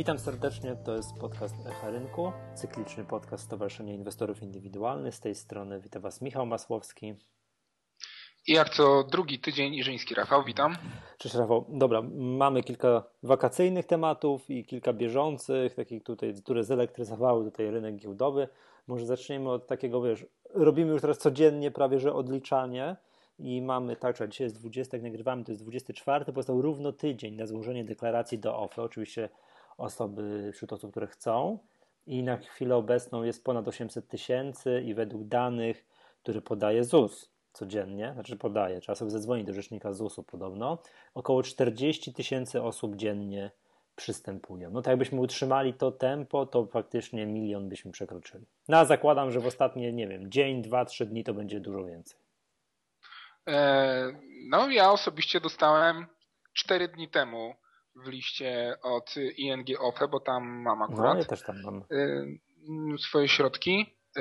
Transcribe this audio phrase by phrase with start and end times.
[0.00, 5.14] Witam serdecznie, to jest podcast Echa Rynku, cykliczny podcast Stowarzyszenia Inwestorów Indywidualnych.
[5.14, 7.14] Z tej strony witam Was Michał Masłowski.
[8.46, 10.76] I jak co drugi tydzień Iżyński Rafał, witam.
[11.18, 11.66] Cześć Rafał.
[11.68, 18.48] Dobra, mamy kilka wakacyjnych tematów i kilka bieżących, takich tutaj, które zelektryzowały tutaj rynek giełdowy.
[18.86, 22.96] Może zaczniemy od takiego, wiesz, robimy już teraz codziennie prawie, że odliczanie
[23.38, 27.34] i mamy, tak, że dzisiaj jest 20, jak nagrywamy, to jest 24, powstał równo tydzień
[27.34, 28.82] na złożenie deklaracji do OFE.
[28.82, 29.28] Oczywiście
[29.80, 31.58] osoby, wśród osób, które chcą
[32.06, 35.86] i na chwilę obecną jest ponad 800 tysięcy i według danych,
[36.22, 40.78] które podaje ZUS codziennie, znaczy podaje, trzeba sobie zadzwonić do rzecznika ZUS-u podobno,
[41.14, 43.50] około 40 tysięcy osób dziennie
[43.96, 44.70] przystępują.
[44.70, 48.46] No to jakbyśmy utrzymali to tempo, to faktycznie milion byśmy przekroczyli.
[48.68, 51.84] No a zakładam, że w ostatnie, nie wiem, dzień, dwa, trzy dni to będzie dużo
[51.84, 52.18] więcej.
[53.48, 54.12] E,
[54.48, 56.06] no ja osobiście dostałem
[56.52, 57.54] 4 dni temu
[57.96, 61.82] w liście od ING OFE, bo tam mam akurat no, ja też tam mam.
[61.92, 63.96] Y, swoje środki.
[64.16, 64.20] Y,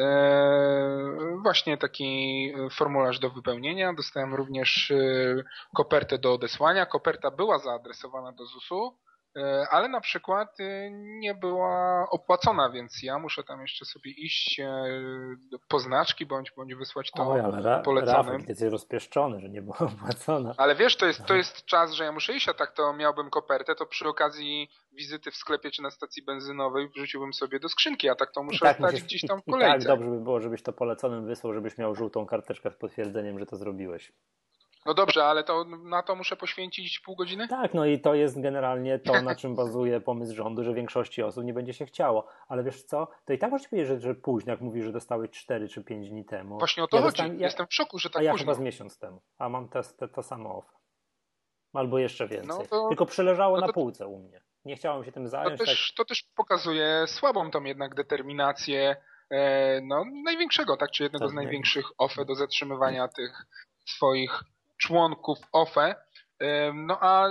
[1.44, 3.94] właśnie taki formularz do wypełnienia.
[3.94, 5.44] Dostałem również y,
[5.76, 6.86] kopertę do odesłania.
[6.86, 8.98] Koperta była zaadresowana do ZUS-u.
[9.36, 14.60] E, ale na przykład y, nie była opłacona, więc ja muszę tam jeszcze sobie iść
[14.60, 14.68] e,
[15.68, 18.16] po znaczki bądź, bądź wysłać to Oj, ale ra, poleconym.
[18.16, 20.54] Rafał, jest rozpieszczony, że nie była opłacona.
[20.58, 23.30] Ale wiesz, to jest, to jest czas, że ja muszę iść, a tak to miałbym
[23.30, 28.10] kopertę, to przy okazji wizyty w sklepie czy na stacji benzynowej wrzuciłbym sobie do skrzynki,
[28.10, 29.76] a tak to muszę tak, stać musisz, gdzieś tam w kolejce.
[29.78, 33.40] I tak dobrze by było, żebyś to poleconym wysłał, żebyś miał żółtą karteczkę z potwierdzeniem,
[33.40, 34.12] że to zrobiłeś.
[34.86, 37.48] No dobrze, ale to na to muszę poświęcić pół godziny?
[37.48, 41.44] Tak, no i to jest generalnie to, na czym bazuje pomysł rządu, że większości osób
[41.44, 42.28] nie będzie się chciało.
[42.48, 45.32] Ale wiesz co, to i tak możesz powiedzieć, że, że późno, jak mówisz, że dostałeś
[45.32, 46.58] 4 czy 5 dni temu.
[46.58, 47.12] Właśnie o to ja chodzi.
[47.12, 48.46] Dostałem, ja, Jestem w szoku, że tak A ja późno.
[48.46, 50.80] chyba z miesiąc temu, a mam te, te, to samo offer.
[51.74, 52.50] Albo jeszcze więcej.
[52.50, 54.42] No to, Tylko przeleżało no to, na półce u mnie.
[54.66, 55.60] Nie chciałem się tym zająć.
[55.60, 55.98] To też, tak...
[55.98, 58.96] to też pokazuje słabą tą jednak determinację
[59.32, 63.46] e, no, największego, tak, czy jednego tak, z największych OFE do zatrzymywania tych
[63.86, 64.44] swoich
[64.80, 65.96] członków OFE.
[66.74, 67.30] No a,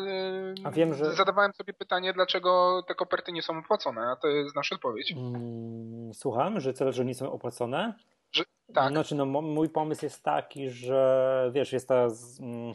[0.64, 1.12] a wiem, że...
[1.12, 5.12] zadawałem sobie pytanie, dlaczego te koperty nie są opłacone, a to jest nasza odpowiedź.
[5.12, 7.94] Mm, słucham, że cele, że nie są opłacone?
[8.32, 8.44] Że,
[8.74, 8.92] tak.
[8.92, 12.08] Znaczy, no, mój pomysł jest taki, że wiesz, jest ta,
[12.40, 12.74] mm,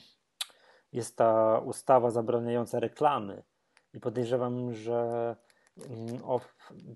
[0.91, 3.43] jest ta ustawa zabraniająca reklamy
[3.93, 5.35] i podejrzewam, że
[5.89, 6.55] mm, of,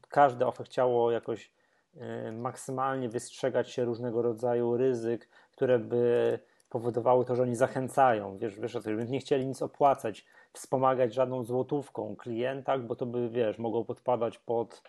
[0.09, 1.52] każde OFE chciało jakoś
[1.96, 8.59] y, maksymalnie wystrzegać się różnego rodzaju ryzyk, które by powodowały to, że oni zachęcają, wiesz,
[8.59, 13.85] wiesz o nie chcieli nic opłacać, wspomagać żadną złotówką klienta, bo to by, wiesz, mogło
[13.85, 14.81] podpadać pod,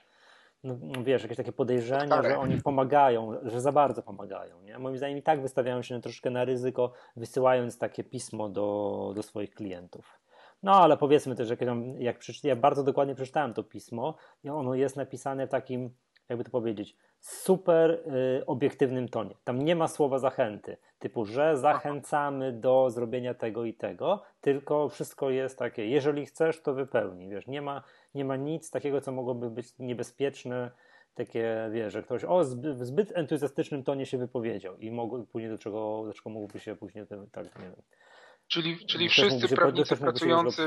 [0.65, 4.79] no, no, wiesz, jakieś takie podejrzenia, że oni pomagają, że za bardzo pomagają, nie?
[4.79, 9.55] Moim zdaniem i tak wystawiają się troszkę na ryzyko, wysyłając takie pismo do, do swoich
[9.55, 10.21] klientów.
[10.63, 11.57] No, ale powiedzmy też, że
[11.99, 14.15] jak przeczytałem, ja bardzo dokładnie przeczytałem to pismo
[14.45, 15.91] i ono jest napisane w takim,
[16.29, 19.35] jakby to powiedzieć, super y, obiektywnym tonie.
[19.45, 25.31] Tam nie ma słowa zachęty, typu, że zachęcamy do zrobienia tego i tego, tylko wszystko
[25.31, 27.29] jest takie, jeżeli chcesz, to wypełnij.
[27.29, 27.83] Wiesz, nie ma,
[28.15, 30.71] nie ma nic takiego, co mogłoby być niebezpieczne,
[31.15, 35.59] takie, wiesz, że ktoś o, w zbyt entuzjastycznym tonie się wypowiedział i mógł, później do
[35.59, 37.83] czego, do czego mógłby się później, tak, nie wiem.
[38.49, 40.63] Czyli, czyli wszyscy prawnicy pracujący...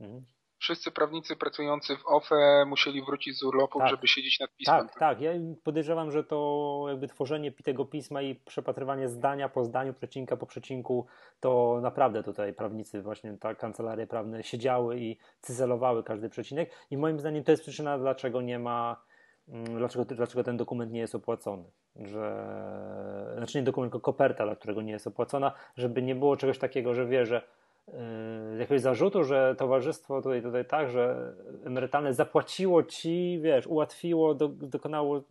[0.00, 0.24] Mhm
[0.58, 3.88] wszyscy prawnicy pracujący w OFE musieli wrócić z urlopu, tak.
[3.88, 4.88] żeby siedzieć nad pismem.
[4.88, 5.20] Tak, tak.
[5.20, 5.32] Ja
[5.64, 11.06] podejrzewam, że to jakby tworzenie tego pisma i przepatrywanie zdania po zdaniu, przecinka po przecinku,
[11.40, 17.20] to naprawdę tutaj prawnicy, właśnie ta kancelarie prawne siedziały i cyzelowały każdy przecinek i moim
[17.20, 19.02] zdaniem to jest przyczyna, dlaczego nie ma,
[19.48, 21.64] mm, dlaczego, dlaczego ten dokument nie jest opłacony.
[21.96, 26.58] Że, znaczy nie dokument, tylko koperta, dla którego nie jest opłacona, żeby nie było czegoś
[26.58, 27.42] takiego, że wie, że
[28.58, 31.34] jakiegoś zarzutu, że towarzystwo tutaj, tutaj tak, że
[31.64, 35.22] emerytalne zapłaciło ci, wiesz, ułatwiło, do, dokonało,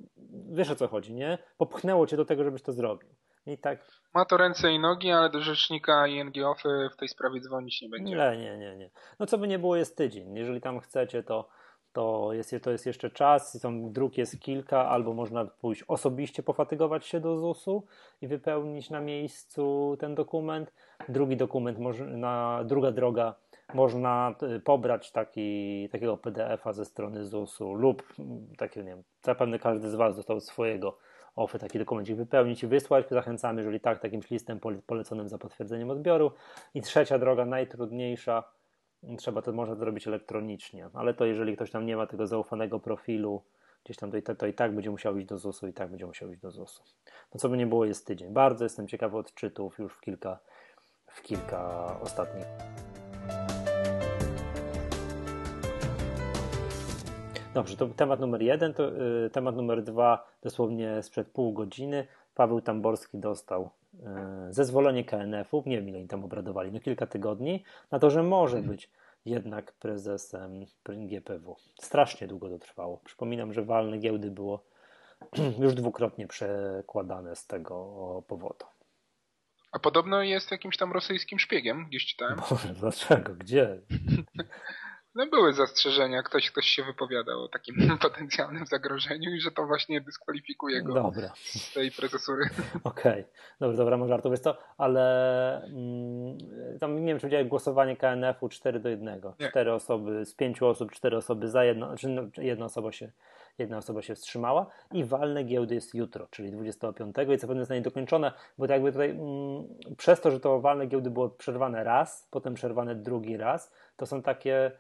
[0.52, 1.38] wiesz o co chodzi, nie?
[1.58, 3.10] Popchnęło cię do tego, żebyś to zrobił.
[3.46, 3.80] I tak.
[4.14, 7.90] Ma to ręce i nogi, ale do rzecznika ING OFY w tej sprawie dzwonić nie
[7.90, 8.16] będzie.
[8.16, 8.90] Nie, nie, nie, nie.
[9.20, 10.36] No co by nie było, jest tydzień.
[10.36, 11.50] Jeżeli tam chcecie, to
[11.94, 17.06] to jest, to jest jeszcze czas, tam dróg jest kilka, albo można pójść osobiście, pofatygować
[17.06, 17.84] się do ZUS-u
[18.22, 20.74] i wypełnić na miejscu ten dokument.
[21.10, 23.36] Drugi dokument, na, druga droga,
[23.74, 29.60] można y, pobrać taki, takiego PDF-a ze strony ZUS-u lub mm, takie, nie wiem, zapewne
[29.60, 30.98] każdy z Was dostał swojego
[31.38, 33.10] OFY taki dokument wypełnić i wysłać.
[33.10, 36.32] Zachęcamy, jeżeli tak, takim listem poleconym za potwierdzeniem odbioru.
[36.74, 38.44] I trzecia droga, najtrudniejsza,
[39.16, 43.44] trzeba to można zrobić elektronicznie, ale to jeżeli ktoś tam nie ma tego zaufanego profilu,
[43.84, 46.06] gdzieś tam to i, to i tak będzie musiał iść do ZUS-u i tak będzie
[46.06, 46.84] musiał iść do ZUS-u.
[47.34, 48.34] No co by nie było, jest tydzień.
[48.34, 50.40] Bardzo jestem ciekawy odczytów już w kilka,
[51.08, 52.46] w kilka ostatnich.
[57.54, 58.92] Dobrze, to temat numer jeden, to
[59.26, 62.08] y, temat numer dwa, dosłownie sprzed pół godziny.
[62.36, 63.70] Paweł Tamborski dostał
[64.50, 68.58] zezwolenie KNF-u, nie wiem ile oni tam obradowali, no kilka tygodni, na to, że może
[68.58, 68.76] mhm.
[68.76, 68.90] być
[69.26, 71.56] jednak prezesem GPW.
[71.82, 72.98] Strasznie długo to trwało.
[72.98, 74.64] Przypominam, że walne giełdy było
[75.64, 78.66] już dwukrotnie przekładane z tego powodu.
[79.72, 82.40] A podobno jest jakimś tam rosyjskim szpiegiem, gdzieś czytałem.
[82.50, 83.36] Boże, dlaczego?
[83.36, 83.82] Gdzie?
[85.18, 90.02] No były zastrzeżenia, ktoś, ktoś się wypowiadał o takim potencjalnym zagrożeniu i że to właśnie
[90.02, 91.34] dyskwalifikuje go dobra.
[91.36, 92.46] z tej prezesury.
[92.84, 93.26] Okej, okay.
[93.60, 96.38] dobrze, dobra, mam żartów, jest to, ale mm,
[96.80, 99.22] tam nie wiem, czy widziałeś głosowanie KNF-u 4 do 1.
[99.40, 99.50] Nie.
[99.50, 103.12] Cztery osoby, z pięciu osób, cztery osoby za jedno, znaczy no, jedna osoba się
[103.58, 108.32] jedna osoba się wstrzymała i walne giełdy jest jutro, czyli 25 i zapewne zostanie dokończone,
[108.58, 109.68] bo tak jakby tutaj mm,
[109.98, 114.22] przez to, że to walne giełdy było przerwane raz, potem przerwane drugi raz, to są
[114.22, 114.72] takie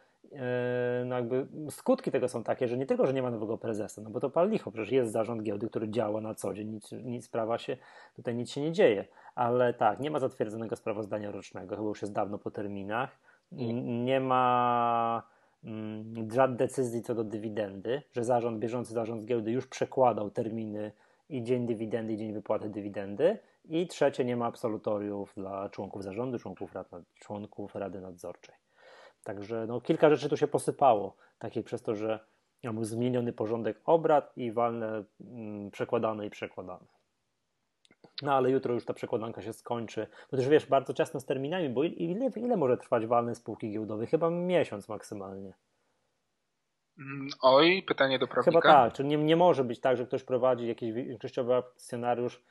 [1.05, 4.09] no jakby skutki tego są takie, że nie tylko, że nie ma nowego prezesa, no
[4.09, 7.25] bo to pal licho, przecież jest zarząd giełdy, który działa na co dzień, nic, nic
[7.25, 7.77] sprawa się,
[8.15, 12.13] tutaj nic się nie dzieje, ale tak, nie ma zatwierdzonego sprawozdania rocznego, chyba już jest
[12.13, 13.19] dawno po terminach,
[13.51, 15.23] nie ma
[15.63, 20.91] Mm, żadnych decyzji co do dywidendy, że zarząd, bieżący zarząd giełdy już przekładał terminy
[21.29, 23.39] i dzień dywidendy, i dzień wypłaty dywidendy.
[23.65, 26.89] I trzecie, nie ma absolutoriów dla członków zarządu, członków, rad,
[27.19, 28.55] członków Rady Nadzorczej.
[29.23, 32.19] Także no, kilka rzeczy tu się posypało, takich przez to, że
[32.63, 36.85] był zmieniony porządek obrad i walne mm, przekładane i przekładane.
[38.21, 40.07] No ale jutro już ta przekładanka się skończy.
[40.31, 44.05] Bo też wiesz, bardzo ciasno z terminami, bo ile, ile może trwać walne spółki giełdowe?
[44.05, 45.53] Chyba miesiąc maksymalnie.
[46.99, 48.51] Mm, oj, pytanie do prawnika.
[48.51, 52.43] Chyba tak, czyli nie, nie może być tak, że ktoś prowadzi jakiś większościowy akcjonariusz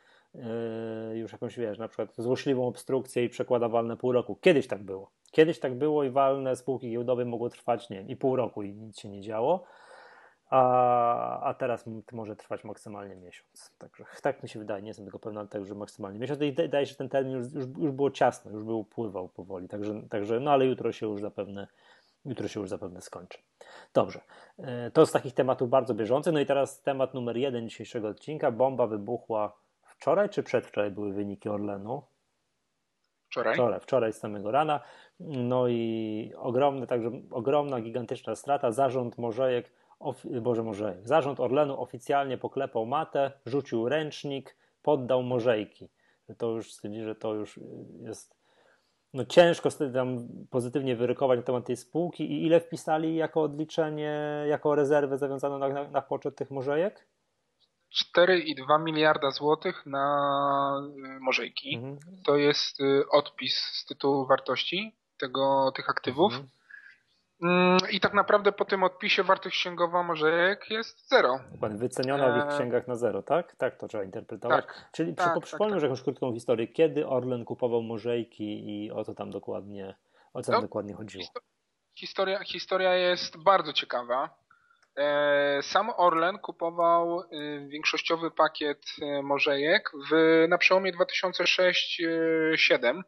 [1.13, 4.37] już jakąś, wiesz, na przykład złośliwą obstrukcję i przekłada walne pół roku.
[4.41, 5.11] Kiedyś tak było.
[5.31, 8.99] Kiedyś tak było i walne spółki giełdowe mogło trwać, nie i pół roku i nic
[9.01, 9.67] się nie działo
[10.51, 13.73] a, a teraz może trwać maksymalnie miesiąc.
[13.79, 16.41] Także tak mi się wydaje, nie jestem tego pewny, ale także maksymalnie miesiąc.
[16.41, 19.69] I wydaje się, że ten termin już, już, już było ciasno, już był upływał powoli.
[19.69, 21.67] Także, także, no ale jutro się już zapewne
[22.25, 23.39] jutro się już zapewne skończy.
[23.95, 24.21] Dobrze,
[24.59, 26.33] e, to z takich tematów bardzo bieżących.
[26.33, 28.51] No i teraz temat numer jeden dzisiejszego odcinka.
[28.51, 29.57] Bomba wybuchła
[29.99, 32.03] wczoraj czy przedwczoraj były wyniki Orlenu?
[33.31, 33.55] Wczoraj.
[33.55, 34.81] Wczoraj, wczoraj z samego rana.
[35.21, 38.73] No i ogromne, także ogromna, gigantyczna strata.
[38.73, 39.73] Zarząd Morzejek
[40.43, 40.97] Boże Morzej.
[41.03, 45.89] Zarząd Orlenu oficjalnie poklepał matę, rzucił ręcznik, poddał Morzejki.
[46.39, 47.61] To już stwierdzi, że to już
[48.03, 48.37] jest
[49.15, 54.75] no ciężko tam pozytywnie wyrykować na temat tej spółki i ile wpisali jako odliczenie, jako
[54.75, 57.07] rezerwę zawiązaną na, na, na poczet tych Morzejek?
[57.97, 60.07] 4,2 miliarda złotych na
[61.17, 61.75] y, Morzejki.
[61.77, 61.99] Mhm.
[62.25, 66.33] To jest y, odpis z tytułu wartości tego, tych aktywów.
[66.33, 66.49] Mhm.
[67.43, 71.41] Mm, I tak naprawdę po tym odpisie wartość księgowa Morzejek jest zero.
[71.53, 73.57] Dokładnie, wyceniona w ich e, księgach na zero, tak?
[73.57, 74.67] Tak to trzeba interpretować.
[74.67, 76.69] Tak, Czyli tak, tak, przypomnę, tak, że jakąś krótką historię.
[76.69, 79.95] Kiedy Orlen kupował Morzejki i o co tam dokładnie,
[80.35, 81.25] o co no, dokładnie chodziło?
[81.95, 84.46] Historia, historia jest bardzo ciekawa.
[84.97, 93.03] E, sam Orlen kupował y, większościowy pakiet y, Morzejek w, na przełomie 2006-2007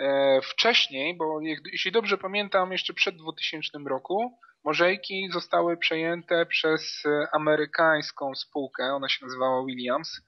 [0.00, 1.40] E, wcześniej, bo
[1.72, 7.02] jeśli dobrze pamiętam, jeszcze przed 2000 roku, Morzejki zostały przejęte przez
[7.32, 10.20] amerykańską spółkę, ona się nazywała Williams.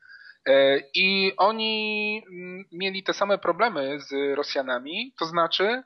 [0.47, 5.83] E, I oni mm, mieli te same problemy z Rosjanami, to znaczy,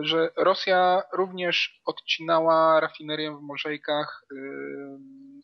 [0.00, 4.24] że Rosja również odcinała rafinerię w Morzejkach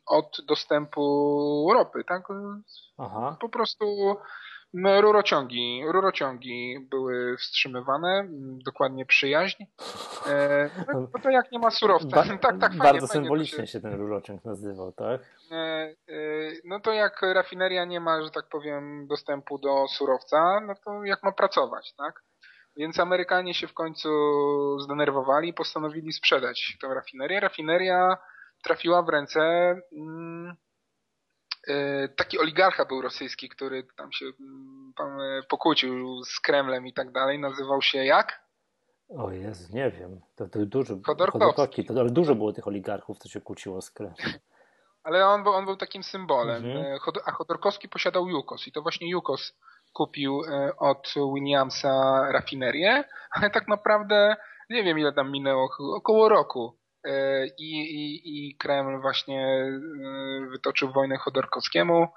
[0.06, 2.22] od dostępu ropy, tak?
[2.98, 3.36] Aha.
[3.40, 4.16] Po prostu
[5.00, 8.28] rurociągi, rurociągi były wstrzymywane,
[8.64, 9.64] dokładnie przyjaźń.
[10.26, 12.16] E, no, to jak nie ma surowca.
[12.16, 13.66] Ba tak, tak, bardzo symbolicznie się...
[13.66, 13.80] się...
[13.80, 15.20] ten rurociąg nazywał, tak?
[15.50, 15.94] E, e,
[16.64, 21.22] no to jak rafineria nie ma, że tak powiem, dostępu do surowca, no to jak
[21.22, 22.22] ma pracować, tak?
[22.80, 24.08] Więc Amerykanie się w końcu
[24.78, 27.40] zdenerwowali i postanowili sprzedać tę rafinerię.
[27.40, 28.16] Rafineria
[28.62, 29.40] trafiła w ręce
[29.92, 30.56] mm,
[31.68, 36.92] E, taki oligarcha był rosyjski, który tam się mm, tam e, pokłócił z Kremlem i
[36.92, 37.38] tak dalej.
[37.38, 38.40] Nazywał się jak?
[39.08, 40.20] O Jezu, nie wiem.
[40.36, 41.84] To, to dużo, Chodorkowski.
[41.84, 44.32] To, ale dużo było tych oligarchów, co się kłóciło z Kremlem.
[45.02, 46.64] Ale on był, on był takim symbolem.
[46.64, 46.86] Mhm.
[46.86, 49.58] E, a Chodorkowski posiadał Jukos i to właśnie Jukos
[49.92, 50.42] kupił
[50.78, 54.36] od Williamsa rafinerię, ale tak naprawdę
[54.70, 60.92] nie wiem ile tam minęło, około roku E, i, i, i Kreml właśnie e, wytoczył
[60.92, 62.08] wojnę Chodorkowskiemu,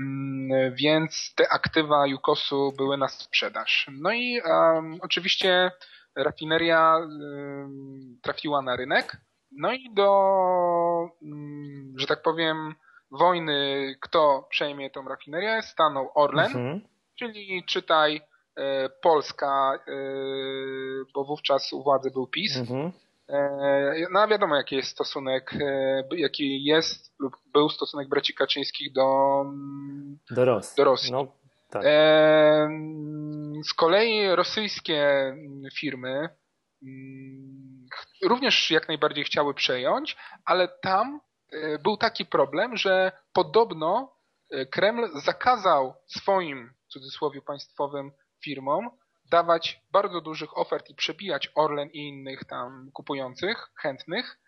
[0.00, 3.90] mm, więc te aktywa Jukosu były na sprzedaż.
[3.92, 5.70] No i um, oczywiście
[6.16, 9.16] rafineria um, trafiła na rynek,
[9.52, 10.10] no i do
[11.22, 12.74] mm, że tak powiem,
[13.10, 16.80] wojny, kto przejmie tą rafinerię, stanął Orlen, mhm.
[17.18, 18.20] Czyli czytaj
[18.56, 19.92] e, Polska, e,
[21.14, 22.56] bo wówczas u władzy był PiS.
[22.56, 22.92] Mhm.
[23.28, 25.54] E, no wiadomo, jaki jest stosunek,
[26.16, 30.76] jaki jest lub był stosunek braci Kaczyńskich do, mm, do Rosji.
[30.76, 31.12] Do Rosji.
[31.12, 31.26] No,
[31.70, 31.82] tak.
[31.84, 32.68] E,
[33.64, 35.34] z kolei rosyjskie
[35.78, 36.28] firmy
[36.82, 37.86] mm,
[38.24, 41.20] również jak najbardziej chciały przejąć, ale tam
[41.82, 44.12] był taki problem, że podobno
[44.70, 48.10] Kreml zakazał swoim, w cudzysłowie państwowym,
[48.44, 48.90] firmom
[49.30, 54.38] dawać bardzo dużych ofert i przebijać Orlen i innych tam kupujących, chętnych,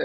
[0.00, 0.04] e,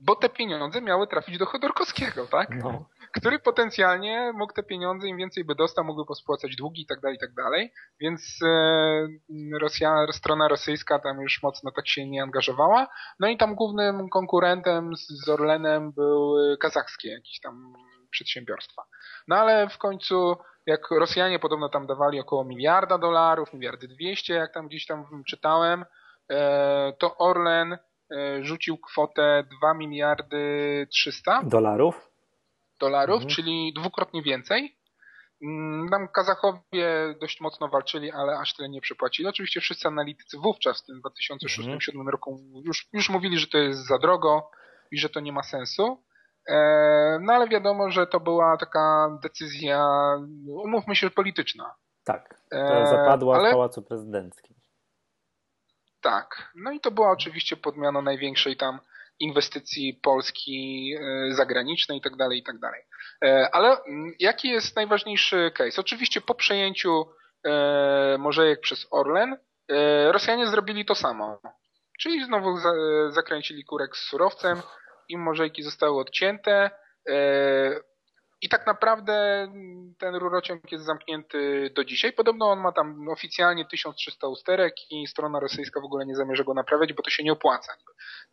[0.00, 2.48] bo te pieniądze miały trafić do Chodorkowskiego, tak?
[2.62, 2.88] No.
[3.12, 7.16] Który potencjalnie mógł te pieniądze, im więcej by dostał, mógłby pospłacać długi i tak dalej,
[7.16, 7.72] i tak dalej.
[8.00, 12.86] Więc e, Rosja, strona rosyjska tam już mocno tak się nie angażowała.
[13.20, 17.74] No i tam głównym konkurentem z Orlenem był kazachskie jakieś tam
[18.10, 18.82] przedsiębiorstwa.
[19.28, 20.36] No ale w końcu
[20.68, 25.84] jak Rosjanie podobno tam dawali około miliarda dolarów, miliardy dwieście, jak tam gdzieś tam czytałem,
[26.30, 27.78] e, to Orlen e,
[28.44, 32.10] rzucił kwotę 2 miliardy 300 dolarów,
[32.80, 33.34] dolarów mhm.
[33.34, 34.78] czyli dwukrotnie więcej.
[35.42, 39.28] Mm, tam Kazachowie dość mocno walczyli, ale aż tyle nie przepłacili.
[39.28, 42.08] Oczywiście wszyscy analitycy wówczas, w tym 2006-2007 mhm.
[42.08, 44.50] roku, już, już mówili, że to jest za drogo
[44.90, 46.04] i że to nie ma sensu.
[46.48, 49.88] E, no ale wiadomo, że to była taka decyzja,
[50.64, 51.74] umówmy się, polityczna.
[52.04, 53.48] Tak, to zapadła ale...
[53.48, 54.56] w Pałacu Prezydenckim.
[56.00, 58.80] Tak, no i to była oczywiście podmiana największej tam
[59.20, 62.80] inwestycji Polski e, zagranicznej i tak dalej, i tak dalej.
[63.24, 65.80] E, ale mm, jaki jest najważniejszy case?
[65.80, 67.06] Oczywiście po przejęciu
[68.18, 69.36] Morzejek przez Orlen
[70.10, 71.40] Rosjanie zrobili to samo.
[72.00, 72.56] Czyli znowu
[73.08, 74.62] zakręcili kurek z surowcem,
[75.08, 76.70] im morzejki zostały odcięte
[77.08, 77.80] e,
[78.40, 79.46] i tak naprawdę
[79.98, 82.12] ten rurociąg jest zamknięty do dzisiaj.
[82.12, 86.54] Podobno on ma tam oficjalnie 1300 usterek i strona rosyjska w ogóle nie zamierza go
[86.54, 87.72] naprawiać, bo to się nie opłaca.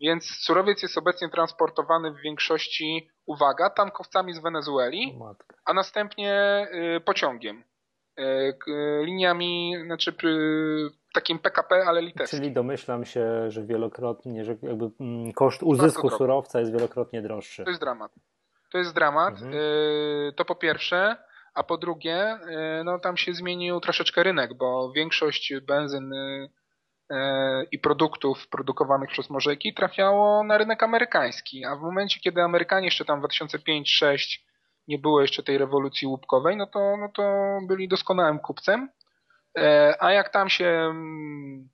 [0.01, 5.20] Więc surowiec jest obecnie transportowany w większości, uwaga, tankowcami z Wenezueli,
[5.65, 6.67] a następnie
[6.98, 7.63] y, pociągiem.
[8.20, 10.14] Y, liniami, znaczy
[11.14, 12.40] takim PKP, ale litewskim.
[12.40, 17.64] Czyli domyślam się, że wielokrotnie, że jakby mm, koszt uzysku surowca jest wielokrotnie droższy.
[17.64, 18.12] To jest dramat.
[18.72, 19.34] To jest dramat.
[19.34, 19.54] Mhm.
[19.54, 21.18] Y, to po pierwsze.
[21.54, 22.40] A po drugie,
[22.80, 26.50] y, no tam się zmienił troszeczkę rynek, bo większość benzyny
[27.12, 27.16] y,
[27.72, 33.06] i produktów produkowanych przez Morzeki trafiało na rynek amerykański, a w momencie, kiedy Amerykanie jeszcze
[33.06, 34.40] tam w 2005-2006
[34.88, 37.24] nie było jeszcze tej rewolucji łupkowej, no to, no to
[37.68, 38.89] byli doskonałym kupcem
[39.58, 41.70] E, a jak tam się mm,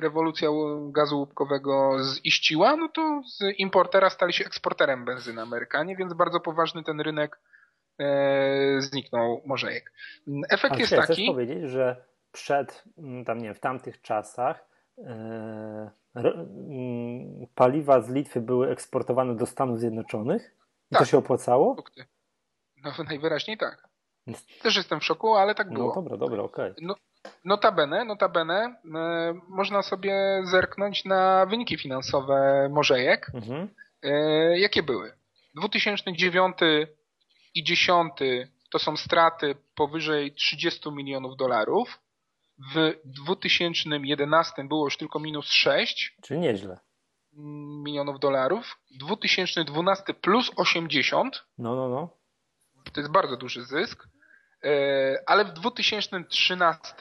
[0.00, 0.48] rewolucja
[0.90, 6.82] gazu łupkowego ziściła, no to z importera stali się eksporterem benzyny Amerykanie, więc bardzo poważny
[6.82, 7.40] ten rynek
[8.00, 9.92] e, zniknął Morzejek.
[10.50, 11.12] Efekt A jest taki...
[11.12, 18.10] Chcesz powiedzieć, że przed, mm, tam nie wiem, w tamtych czasach e, mm, paliwa z
[18.10, 20.56] Litwy były eksportowane do Stanów Zjednoczonych?
[20.90, 20.98] I tak.
[20.98, 21.76] to się opłacało?
[22.84, 23.88] No najwyraźniej tak.
[24.62, 25.88] Też jestem w szoku, ale tak no było.
[25.88, 26.70] No dobra, dobra, okej.
[26.70, 26.86] Okay.
[26.86, 26.94] No,
[27.44, 33.30] Notabene, notabene e, można sobie zerknąć na wyniki finansowe Morzejek.
[33.34, 33.68] Mhm.
[34.02, 35.12] E, jakie były?
[35.54, 36.56] 2009
[37.54, 38.12] i 10
[38.70, 41.98] to są straty powyżej 30 milionów dolarów.
[42.74, 46.16] W 2011 było już tylko minus 6.
[46.22, 46.78] Czyli nieźle.
[47.84, 48.78] Milionów dolarów.
[48.90, 51.44] 2012 plus 80.
[51.58, 52.10] No, no, no.
[52.96, 54.08] To jest bardzo duży zysk.
[54.64, 56.94] E, ale w 2013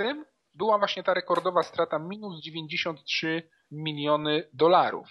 [0.53, 5.07] była właśnie ta rekordowa strata minus 93 miliony dolarów.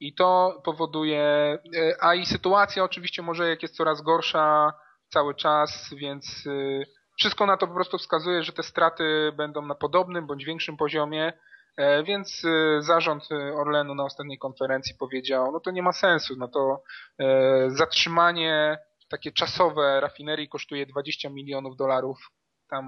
[0.00, 1.58] I to powoduje, e,
[2.00, 4.72] a i sytuacja oczywiście może jak jest coraz gorsza
[5.08, 6.84] cały czas, więc e,
[7.18, 11.32] wszystko na to po prostu wskazuje, że te straty będą na podobnym bądź większym poziomie,
[12.04, 12.42] więc
[12.78, 16.82] zarząd Orlenu na ostatniej konferencji powiedział, no to nie ma sensu, no to
[17.68, 18.78] zatrzymanie
[19.08, 22.18] takie czasowe rafinerii kosztuje 20 milionów dolarów,
[22.70, 22.84] tam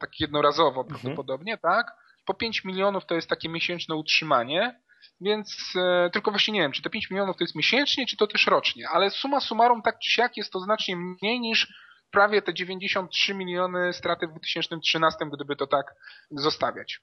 [0.00, 0.86] tak jednorazowo mhm.
[0.86, 1.86] prawdopodobnie, tak?
[2.26, 4.80] Po 5 milionów to jest takie miesięczne utrzymanie,
[5.20, 8.26] więc e, tylko właśnie nie wiem, czy te 5 milionów to jest miesięcznie, czy to
[8.26, 11.74] też rocznie, ale suma summarum tak czy siak jest to znacznie mniej niż
[12.10, 15.94] prawie te 93 miliony straty w 2013, gdyby to tak
[16.30, 17.00] zostawiać.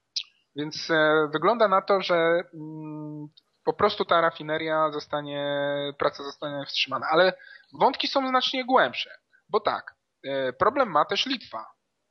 [0.55, 2.15] Więc e, wygląda na to, że
[2.53, 3.27] mm,
[3.63, 5.43] po prostu ta rafineria zostanie,
[5.97, 7.07] praca zostanie wstrzymana.
[7.11, 7.33] Ale
[7.73, 9.09] wątki są znacznie głębsze,
[9.49, 11.65] bo tak, e, problem ma też Litwa,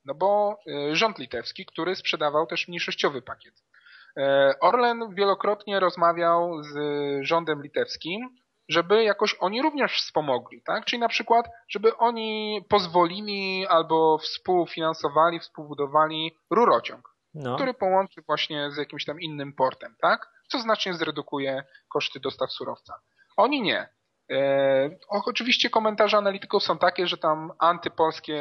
[0.04, 3.54] no bo e, rząd litewski, który sprzedawał też mniejszościowy pakiet.
[4.16, 6.76] E, Orlen wielokrotnie rozmawiał z
[7.24, 8.36] rządem litewskim
[8.68, 10.84] żeby jakoś oni również wspomogli, tak?
[10.84, 17.54] Czyli na przykład, żeby oni pozwolili albo współfinansowali, współbudowali rurociąg, no.
[17.54, 20.28] który połączy właśnie z jakimś tam innym portem, tak?
[20.48, 23.00] Co znacznie zredukuje koszty dostaw surowca.
[23.36, 23.88] Oni nie.
[24.30, 28.40] E, oczywiście komentarze analityków są takie, że tam antypolskie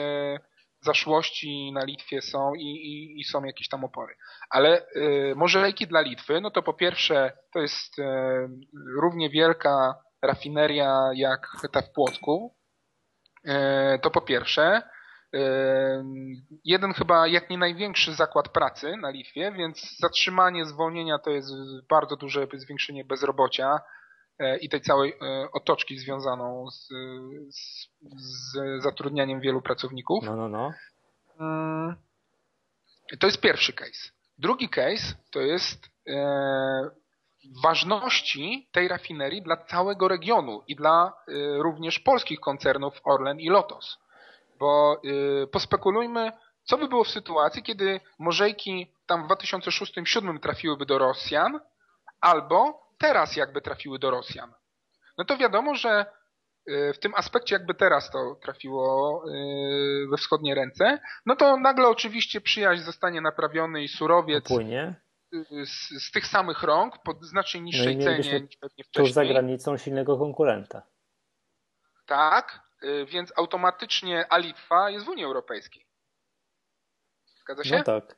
[0.82, 4.16] zaszłości na Litwie są i, i, i są jakieś tam opory.
[4.50, 8.04] Ale y, Morzejki dla Litwy, no to po pierwsze to jest y,
[9.02, 12.56] równie wielka rafineria jak ta w Płocku.
[14.02, 14.82] To po pierwsze.
[16.64, 21.52] Jeden chyba jak nie największy zakład pracy na Litwie, więc zatrzymanie zwolnienia to jest
[21.90, 24.05] bardzo duże zwiększenie bezrobocia E,
[24.62, 26.88] i tej całej e, otoczki związaną z,
[27.50, 30.24] z, z zatrudnianiem wielu pracowników.
[30.24, 30.72] No, no, no.
[31.40, 31.96] Mm,
[33.20, 34.12] to jest pierwszy case.
[34.38, 36.90] Drugi case to jest e,
[37.64, 43.98] ważności tej rafinerii dla całego regionu i dla e, również polskich koncernów Orlen i Lotos.
[44.60, 45.02] Bo
[45.44, 46.32] e, pospekulujmy,
[46.64, 51.60] co by było w sytuacji, kiedy Morzejki tam w 2006-2007 trafiłyby do Rosjan,
[52.22, 54.54] albo teraz jakby trafiły do Rosjan.
[55.18, 56.06] No to wiadomo, że
[56.70, 61.88] y, w tym aspekcie jakby teraz to trafiło y, we wschodnie ręce, no to nagle
[61.88, 64.96] oczywiście przyjaźń zostanie naprawiony i surowiec Płynie.
[65.34, 69.06] Y, z, z tych samych rąk po znacznie no niższej no cenie niż pewnie wcześniej.
[69.06, 70.82] Tuż za granicą silnego konkurenta.
[72.06, 72.60] Tak,
[73.08, 75.86] więc automatycznie Alitwa jest w Unii Europejskiej.
[77.42, 77.78] Zgadza się?
[77.78, 78.16] No tak.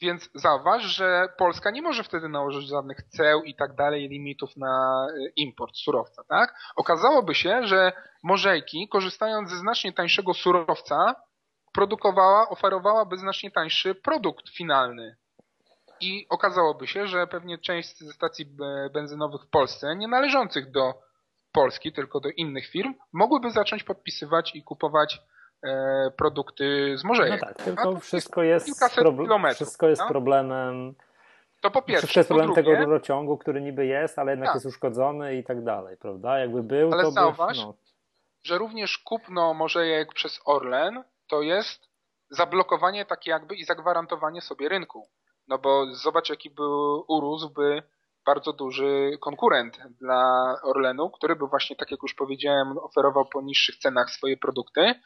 [0.00, 5.06] Więc zauważ, że Polska nie może wtedy nałożyć żadnych ceł i tak dalej, limitów na
[5.10, 6.54] y, import surowca, tak?
[6.76, 11.14] Okazałoby się, że Morzejki, korzystając ze znacznie tańszego surowca,
[11.72, 15.16] produkowała, oferowałaby znacznie tańszy produkt finalny.
[16.00, 18.46] I okazałoby się, że pewnie część ze stacji
[18.92, 20.94] benzynowych w Polsce, nie należących do
[21.52, 25.37] Polski, tylko do innych firm, mogłyby zacząć podpisywać i kupować E,
[26.16, 27.40] produkty z Morzejek.
[27.40, 30.08] No tak, tylko wszystko jest, proble- wszystko jest no?
[30.08, 30.94] problemem
[31.60, 32.06] to po pierwsze.
[32.06, 34.54] Wszystko jest problem drugie, tego rurociągu, który niby jest, ale jednak tak.
[34.54, 36.38] jest uszkodzony i tak dalej, prawda?
[36.38, 37.74] Jakby był, ale to zauważ, by, no.
[38.44, 41.88] że również kupno Morzejek przez Orlen to jest
[42.30, 45.08] zablokowanie takie jakby i zagwarantowanie sobie rynku.
[45.48, 47.82] No bo zobacz jaki był urósłby
[48.26, 53.76] bardzo duży konkurent dla Orlenu, który by właśnie, tak jak już powiedziałem, oferował po niższych
[53.76, 55.00] cenach swoje produkty, E,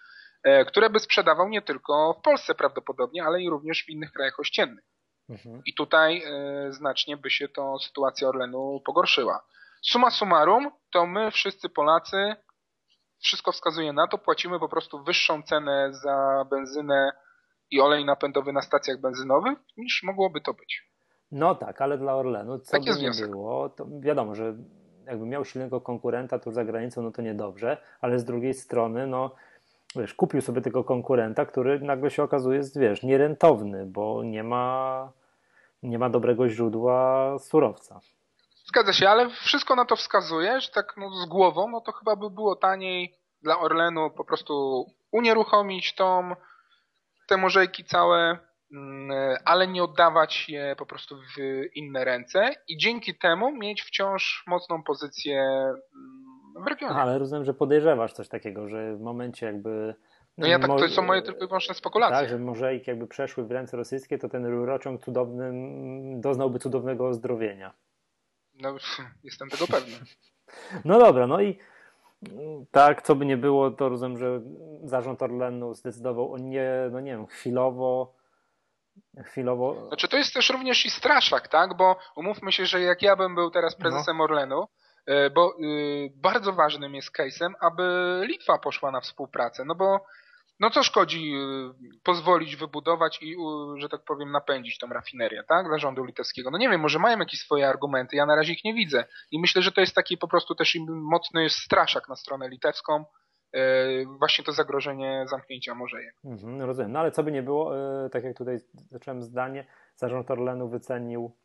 [0.66, 4.84] które by sprzedawał nie tylko w Polsce prawdopodobnie, ale i również w innych krajach ościennych.
[5.28, 5.62] Mhm.
[5.66, 9.44] I tutaj e, znacznie by się to sytuacja Orlenu pogorszyła.
[9.82, 12.36] Suma summarum, to my wszyscy Polacy,
[13.22, 17.12] wszystko wskazuje na to, płacimy po prostu wyższą cenę za benzynę
[17.70, 20.92] i olej napędowy na stacjach benzynowych, niż mogłoby to być.
[21.30, 24.54] No tak, ale dla Orlenu, co tak by nie było, to wiadomo, że
[25.06, 29.34] jakby miał silnego konkurenta tu za granicą, no to niedobrze, ale z drugiej strony, no
[29.96, 35.12] wiesz, kupił sobie tego konkurenta, który nagle się okazuje jest, wiesz, nierentowny, bo nie ma,
[35.82, 38.00] nie ma dobrego źródła surowca.
[38.64, 42.16] Zgadza się, ale wszystko na to wskazuje, że tak no, z głową, no to chyba
[42.16, 46.36] by było taniej dla Orlenu po prostu unieruchomić tą,
[47.26, 48.38] te morzejki całe,
[48.72, 51.36] mm, ale nie oddawać je po prostu w
[51.74, 55.44] inne ręce i dzięki temu mieć wciąż mocną pozycję
[56.88, 59.94] Ale rozumiem, że podejrzewasz coś takiego, że w momencie jakby...
[60.38, 62.16] No ja tak, to są moje tylko wyłączne spekulacje.
[62.16, 65.52] Tak, że mozaiki jakby przeszły w ręce rosyjskie, to ten rurociąg cudowny
[66.20, 67.72] doznałby cudownego ozdrowienia.
[68.60, 68.76] No,
[69.24, 69.96] jestem tego pewny.
[70.84, 71.58] No dobra, no i
[72.70, 74.40] tak, co by nie było, to rozumiem, że
[74.84, 78.14] zarząd Orlenu zdecydował o nie, no nie wiem, chwilowo
[79.24, 79.86] chwilowo...
[79.88, 81.76] Znaczy to jest też również i straszak, tak?
[81.76, 83.82] Bo umówmy się, że jak ja bym był teraz no.
[83.82, 84.24] prezesem no.
[84.24, 84.64] Orlenu,
[85.34, 87.82] bo y, bardzo ważnym jest case'em, aby
[88.26, 90.06] Litwa poszła na współpracę, no bo
[90.60, 93.36] no co szkodzi y, pozwolić wybudować i,
[93.76, 96.50] że tak powiem, napędzić tą rafinerię, tak, dla rządu litewskiego.
[96.50, 99.04] No nie wiem, może mają jakieś swoje argumenty, ja na razie ich nie widzę.
[99.30, 103.04] I myślę, że to jest taki po prostu też mocny straszak na stronę litewską,
[103.52, 103.60] e,
[104.18, 106.12] właśnie to zagrożenie zamknięcia Morzeje.
[106.24, 106.92] Mhm, rozumiem.
[106.92, 108.58] No ale co by nie było, e, tak jak tutaj
[108.90, 111.36] zacząłem zdanie, zarząd Orlenu wycenił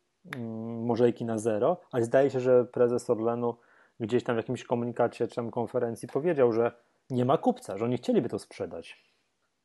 [0.82, 3.56] Morzejki na zero, ale zdaje się, że prezes Orlenu
[4.00, 6.72] gdzieś tam w jakimś komunikacie czy konferencji powiedział, że
[7.10, 9.04] nie ma kupca, że oni chcieliby to sprzedać.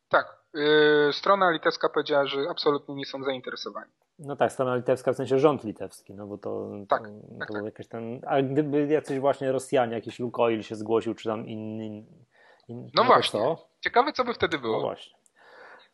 [0.09, 0.43] Tak.
[0.53, 3.91] Yy, strona litewska powiedziała, że absolutnie nie są zainteresowani.
[4.19, 7.53] No tak, strona litewska w sensie rząd litewski, no bo to, tak, to, tak, to
[7.53, 7.63] tak.
[7.65, 8.21] jakieś ten.
[8.27, 12.05] A gdyby jacyś właśnie Rosjanie, jakiś Lukoil się zgłosił, czy tam inni.
[12.67, 13.39] In, no, no właśnie.
[13.39, 13.67] Co?
[13.81, 14.77] Ciekawe, co by wtedy było.
[14.77, 15.17] No właśnie.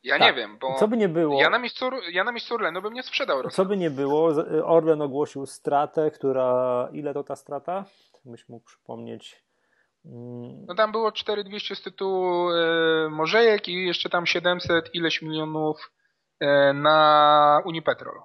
[0.03, 0.27] Ja Tak.
[0.27, 2.93] nie wiem, bo Co by nie było, ja na miejscu, ja na miejscu Orlenu bym
[2.93, 3.55] nie sprzedał Rosjan.
[3.55, 4.31] co by nie było,
[4.65, 7.85] Orlen ogłosił stratę, która, ile to ta strata?
[8.25, 9.43] Byś mógł przypomnieć.
[10.05, 15.91] Mm, No tam było 4200 z tytułu e, Morzejek i jeszcze tam 700 ileś milionów
[16.39, 18.19] e, na Unipetrol.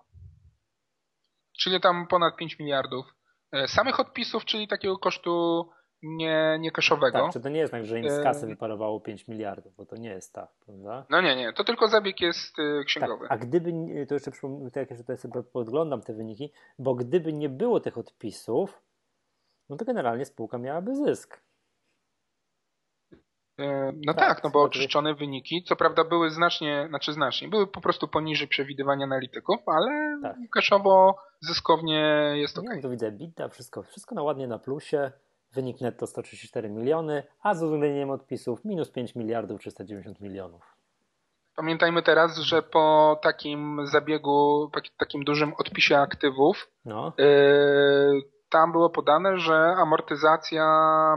[1.59, 3.07] Czyli tam ponad 5 miliardów
[3.53, 5.69] e, samych odpisów, czyli takiego kosztu
[6.05, 7.19] nie, nie kaszowego.
[7.19, 9.87] Tak, czy to nie jest tak, że im z kasy E, wyparowało 5 miliardów, bo
[9.87, 11.07] to nie jest tak, prawda?
[11.11, 13.27] No nie, nie, to tylko zabieg jest e, Tak, księgowy.
[13.29, 17.33] a gdyby, nie- to jeszcze przypom- tak jak tutaj sobie podglądam te wyniki, bo gdyby
[17.33, 18.83] nie było tych odpisów,
[19.69, 21.41] no to generalnie spółka miałaby zysk.
[23.59, 24.85] E, No Tak, tak, no bo oczywiście.
[24.85, 30.19] oczyszczone wyniki, co prawda były znacznie, znaczy znacznie, były po prostu poniżej przewidywań analityków, ale
[30.23, 30.37] Tak.
[30.53, 32.65] kaszowo, zyskownie jest ok.
[32.77, 35.13] Nie, to widzę bita, wszystko, wszystko na ładnie na plusie,
[35.55, 40.77] wynik netto 134 miliony, a z uwzględnieniem odpisów minus 5 miliardów 390 milionów.
[41.57, 48.23] Pamiętajmy teraz, że po takim zabiegu, po takim dużym odpisie aktywów, No, yy,
[48.55, 50.67] tam było podane, że amortyzacja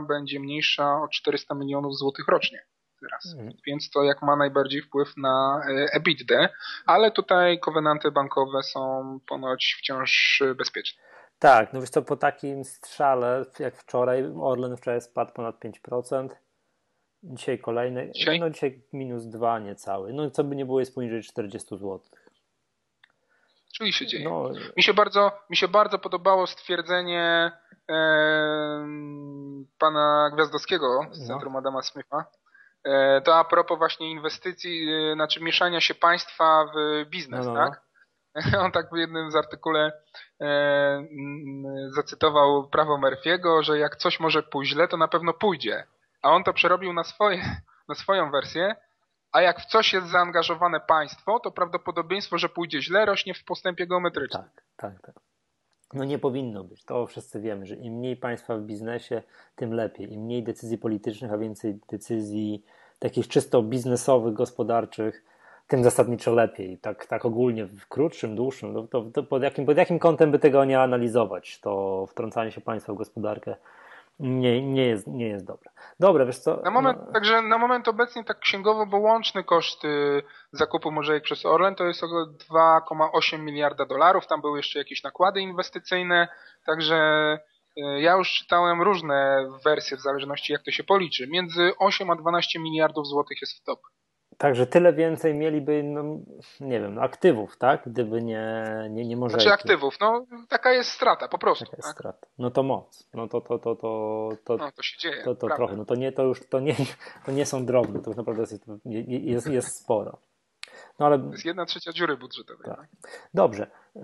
[0.08, 2.58] będzie mniejsza o 400 milionów złotych rocznie.
[3.00, 3.34] Teraz.
[3.34, 3.56] Mhm.
[3.66, 6.48] Więc to jak ma najbardziej wpływ na e, EBITDA,
[6.86, 11.02] ale tutaj kowenanty bankowe są ponoć wciąż e, bezpieczne.
[11.38, 15.56] Tak, no wiesz co, po takim strzale, jak wczoraj, Orlen wczoraj spadł ponad
[15.90, 16.28] 5%,
[17.22, 18.40] dzisiaj kolejny, Dzisiaj?
[18.40, 22.00] no dzisiaj minus 2 niecały, no co by nie było jest poniżej 40 zł.
[23.74, 24.24] Czyli się dzieje.
[24.24, 27.52] No, Mi się bardzo, mi się bardzo podobało stwierdzenie
[27.88, 31.26] em, pana Gwiazdowskiego z No.
[31.26, 32.24] Centrum Adama Smitha.
[32.84, 37.60] E, to a propos właśnie inwestycji, e, znaczy mieszania się państwa w biznes, No, no,
[37.60, 37.70] no.
[37.70, 37.82] tak?
[38.64, 39.92] On tak w jednym z artykule
[40.40, 41.04] e,
[41.96, 45.84] zacytował prawo Murphy'ego, że jak coś może pójść źle, to na pewno pójdzie.
[46.22, 47.42] A on to przerobił na, swoje,
[47.88, 48.76] na swoją wersję.
[49.32, 53.86] A jak w coś jest zaangażowane państwo, to prawdopodobieństwo, że pójdzie źle, rośnie w postępie
[53.86, 54.42] geometrycznym.
[54.42, 55.14] Tak, tak, tak.
[55.92, 56.84] No nie powinno być.
[56.84, 59.22] To wszyscy wiemy, że im mniej państwa w biznesie,
[59.56, 60.12] tym lepiej.
[60.12, 62.64] Im mniej decyzji politycznych, a więcej decyzji
[62.98, 65.24] takich czysto biznesowych, gospodarczych,
[65.68, 66.78] tym zasadniczo lepiej.
[66.78, 68.74] Tak, tak ogólnie w krótszym, dłuższym.
[68.74, 71.60] To, to, to pod, jakim, pod jakim kątem by tego nie analizować?
[71.60, 73.56] To wtrącanie się państwa w gospodarkę
[74.20, 75.70] nie, nie, jest, nie jest dobre.
[76.00, 76.56] Dobre, wiesz co?
[76.56, 81.22] Na moment, no, Także na moment obecny tak księgowo, bo łączny koszt y, zakupu Morzejek
[81.22, 84.26] przez Orlen to jest około 2,8 miliarda dolarów.
[84.26, 86.28] Tam były jeszcze jakieś nakłady inwestycyjne,
[86.66, 86.98] także
[87.78, 91.26] y, ja już czytałem różne wersje w zależności jak to się policzy.
[91.26, 93.80] Między 8 a 12 miliardów złotych jest w top.
[94.38, 96.02] Także tyle więcej mieliby, no,
[96.60, 97.82] nie wiem, no, aktywów, tak?
[97.86, 99.32] Gdyby nie, nie, nie może.
[99.34, 101.64] Znaczy aktywów, no taka jest strata po prostu.
[101.64, 101.96] Taka jest Tak?
[101.96, 102.26] strata.
[102.38, 103.08] No to moc.
[103.14, 105.22] No to, to, to, to, to, No to się dzieje.
[105.24, 105.76] to, to trochę.
[105.76, 106.74] No to nie, to już to nie,
[107.26, 108.64] to nie są drobne, to już naprawdę jest,
[109.08, 110.18] jest, jest sporo.
[110.98, 112.64] No ale To jest jedna trzecia dziury budżetowej.
[112.64, 112.78] Tak.
[113.02, 113.08] no.
[113.34, 113.70] dobrze.
[113.96, 114.02] Yy,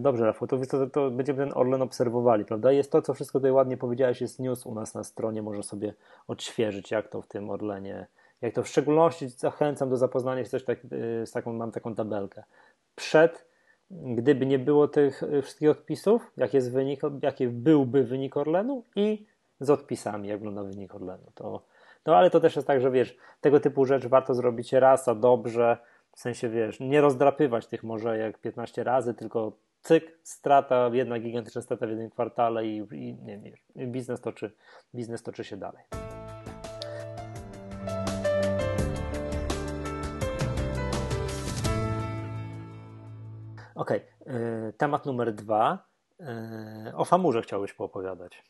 [0.00, 2.72] dobrze, Rafał, to, to, to będziemy ten Orlen obserwowali, prawda?
[2.72, 5.94] Jest to, co wszystko tutaj ładnie powiedziałeś, jest news u nas na stronie, może sobie
[6.28, 8.06] odświeżyć, jak to w tym Orlenie,
[8.42, 11.94] jak to w szczególności zachęcam do zapoznania się też tak, yy, z taką, mam taką
[11.94, 12.42] tabelkę.
[12.94, 13.48] Przed,
[13.90, 19.26] gdyby nie było tych yy, wszystkich odpisów, jaki jest wynik, jaki byłby wynik Orlenu i
[19.60, 21.24] z odpisami, jak wygląda wynik Orlenu.
[21.34, 21.62] To,
[22.06, 25.14] no ale to też jest tak, że wiesz, tego typu rzecz warto zrobić raz, a
[25.14, 25.76] dobrze,
[26.12, 29.52] w sensie wiesz, nie rozdrapywać tych może jak 15 razy, tylko
[29.82, 33.40] cyk, strata, jedna gigantyczna strata w jednym kwartale i, i nie,
[33.86, 34.52] biznes, toczy,
[34.94, 35.84] biznes toczy się dalej.
[43.82, 44.72] Okej, okay.
[44.78, 45.88] temat numer dwa.
[46.20, 48.42] Yy, o famurze chciałbyś poopowiadać.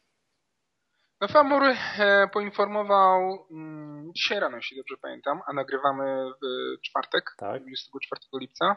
[1.20, 6.46] No Famur e, poinformował mm, dzisiaj rano, jeśli dobrze pamiętam, a nagrywamy w
[6.82, 7.62] czwartek, Tak.
[7.62, 8.76] 24 lipca,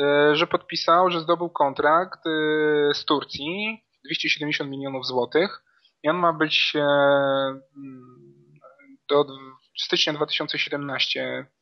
[0.00, 2.30] e, że podpisał, że zdobył kontrakt e,
[2.94, 5.62] z Turcji 270 milionów złotych
[6.02, 7.62] i on ma być mm,
[9.08, 9.24] do
[9.78, 11.59] stycznia 2017 e,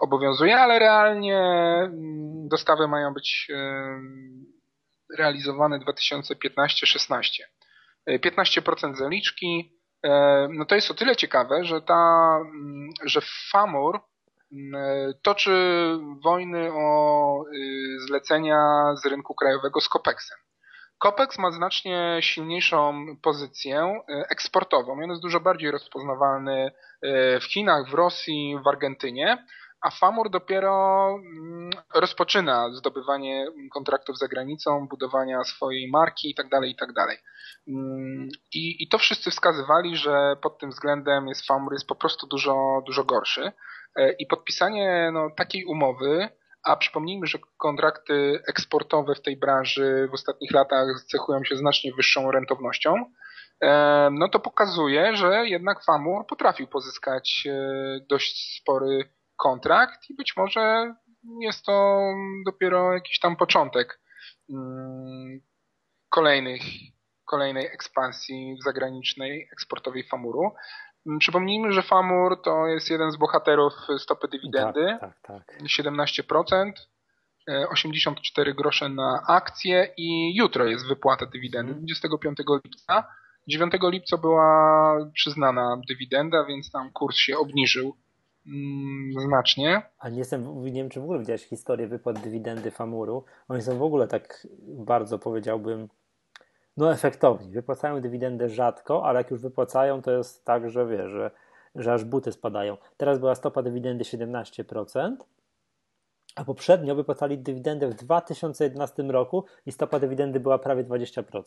[0.00, 4.00] obowiązuje, ale realnie mm, dostawy mają być e,
[5.18, 7.42] realizowane 2015-16.
[8.08, 9.78] 15% zaliczki.
[10.04, 14.00] E, No to jest o tyle ciekawe, że ta, mm, że FAMUR
[14.52, 15.52] mm, e, toczy
[16.24, 18.58] wojny o y, zlecenia
[19.02, 20.38] z rynku krajowego z Copeksem.
[21.02, 24.92] Copex ma znacznie silniejszą pozycję e, eksportową.
[24.92, 29.46] On jest dużo bardziej rozpoznawalny e, w Chinach, w Rosji, w Argentynie.
[29.82, 36.48] A Famur dopiero mm, rozpoczyna zdobywanie kontraktów za granicą, budowania swojej marki itd.
[36.50, 36.94] Tak itd.
[36.94, 37.22] Tak
[37.68, 42.26] mm, I, I to wszyscy wskazywali, że pod tym względem jest Famur jest po prostu
[42.26, 43.52] dużo, dużo gorszy.
[43.96, 46.28] E, I podpisanie no, takiej umowy,
[46.64, 52.30] a przypomnijmy, że kontrakty eksportowe w tej branży w ostatnich latach cechują się znacznie wyższą
[52.30, 52.94] rentownością,
[53.60, 57.60] e, no to pokazuje, że jednak Famur potrafił pozyskać e,
[58.08, 59.08] dość spory
[59.42, 60.94] kontrakt i być może
[61.40, 62.02] jest to
[62.46, 64.00] dopiero jakiś tam początek
[64.50, 65.40] mm,
[66.08, 66.62] kolejnych,
[67.24, 70.52] kolejnej ekspansji zagranicznej, eksportowej Famuru.
[71.06, 74.98] Mm, przypomnijmy, że Famur to jest jeden z bohaterów stopy dywidendy.
[75.00, 75.62] Tak, tak, tak.
[75.62, 76.72] 17%,
[77.68, 82.60] 84 e, grosze na akcję i jutro jest wypłata dywidendy, 25 mhm.
[82.64, 83.06] lipca.
[83.48, 87.96] 9 lipca była przyznana dywidenda, więc tam kurs się obniżył
[89.26, 89.82] znacznie.
[89.98, 93.24] A nie jestem, nie wiem, czy w ogóle widziałeś historię wypłat dywidendy Famuru.
[93.48, 95.88] Oni są w ogóle tak bardzo, powiedziałbym,
[96.76, 97.52] no efektowni.
[97.52, 101.30] Wypłacają dywidendę rzadko, ale jak już wypłacają, to jest tak, że wiesz, że,
[101.74, 102.76] że aż buty spadają.
[102.96, 105.16] Teraz była stopa dywidendy 17%,
[106.36, 111.42] a poprzednio wypłacali dywidendę w 2011 roku i stopa dywidendy była prawie 20%.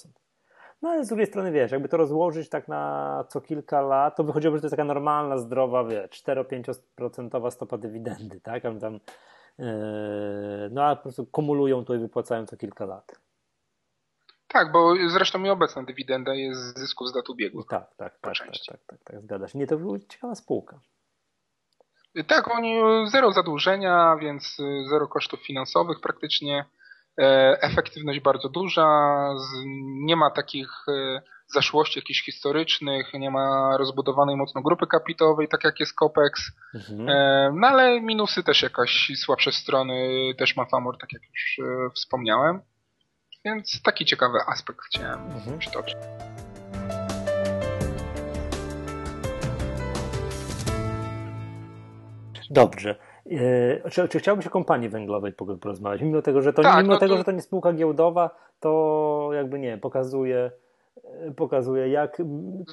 [0.82, 4.24] No ale z drugiej strony, wiesz, jakby to rozłożyć tak na co kilka lat, to
[4.24, 8.64] wychodziłoby, że to jest taka normalna, zdrowa, wie, 4-5% stopa dywidendy, tak?
[8.64, 8.94] Tam,
[9.58, 9.66] yy,
[10.72, 13.20] no a po prostu kumulują to i wypłacają co kilka lat.
[14.48, 17.66] Tak, bo zresztą i obecna dywidenda jest z zysków z dat ubiegłych.
[17.68, 19.60] Tak, tak, tak, tak, tak, tak, tak, zgadza się.
[19.60, 20.80] Nie, to była ciekawa spółka.
[22.28, 24.58] Tak, oni zero zadłużenia, więc
[24.90, 26.66] zero kosztów finansowych praktycznie.
[27.22, 28.88] E, efektywność bardzo duża,
[29.86, 31.22] nie ma takich e,
[31.54, 36.52] zaszłości jakichś historycznych, nie ma rozbudowanej mocno grupy kapitałowej, tak jak jest Copex.
[36.74, 37.10] Mhm.
[37.10, 41.60] E, no ale minusy też jakaś słabsze strony też ma Famor, tak jak już
[41.96, 42.62] wspomniałem.
[43.46, 45.60] Więc taki ciekawy aspekt chciałem mhm.
[45.60, 45.96] przytoczyć.
[52.50, 52.96] Dobrze.
[53.32, 56.02] E, czy, czy chciałbyś o kompanii węglowej porozmawiać?
[56.02, 57.18] Mimo tego, że to, tak, mimo no tego, to...
[57.18, 60.52] że to nie spółka giełdowa, to jakby nie, pokazuje,
[61.04, 62.18] e, pokazuje jak.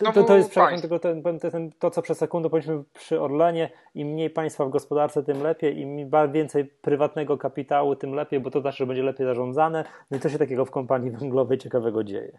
[0.05, 4.09] To, to, to jest tylko ten, ten, to, co przez sekundę powiedzieliśmy przy Orlenie, im
[4.09, 8.77] mniej państwa w gospodarce, tym lepiej, im więcej prywatnego kapitału, tym lepiej, bo to znaczy,
[8.77, 9.85] że będzie lepiej zarządzane.
[10.11, 12.39] No i co się takiego w kompanii węglowej ciekawego dzieje?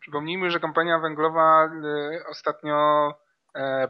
[0.00, 2.74] Przypomnijmy, że kompania węglowa y, ostatnio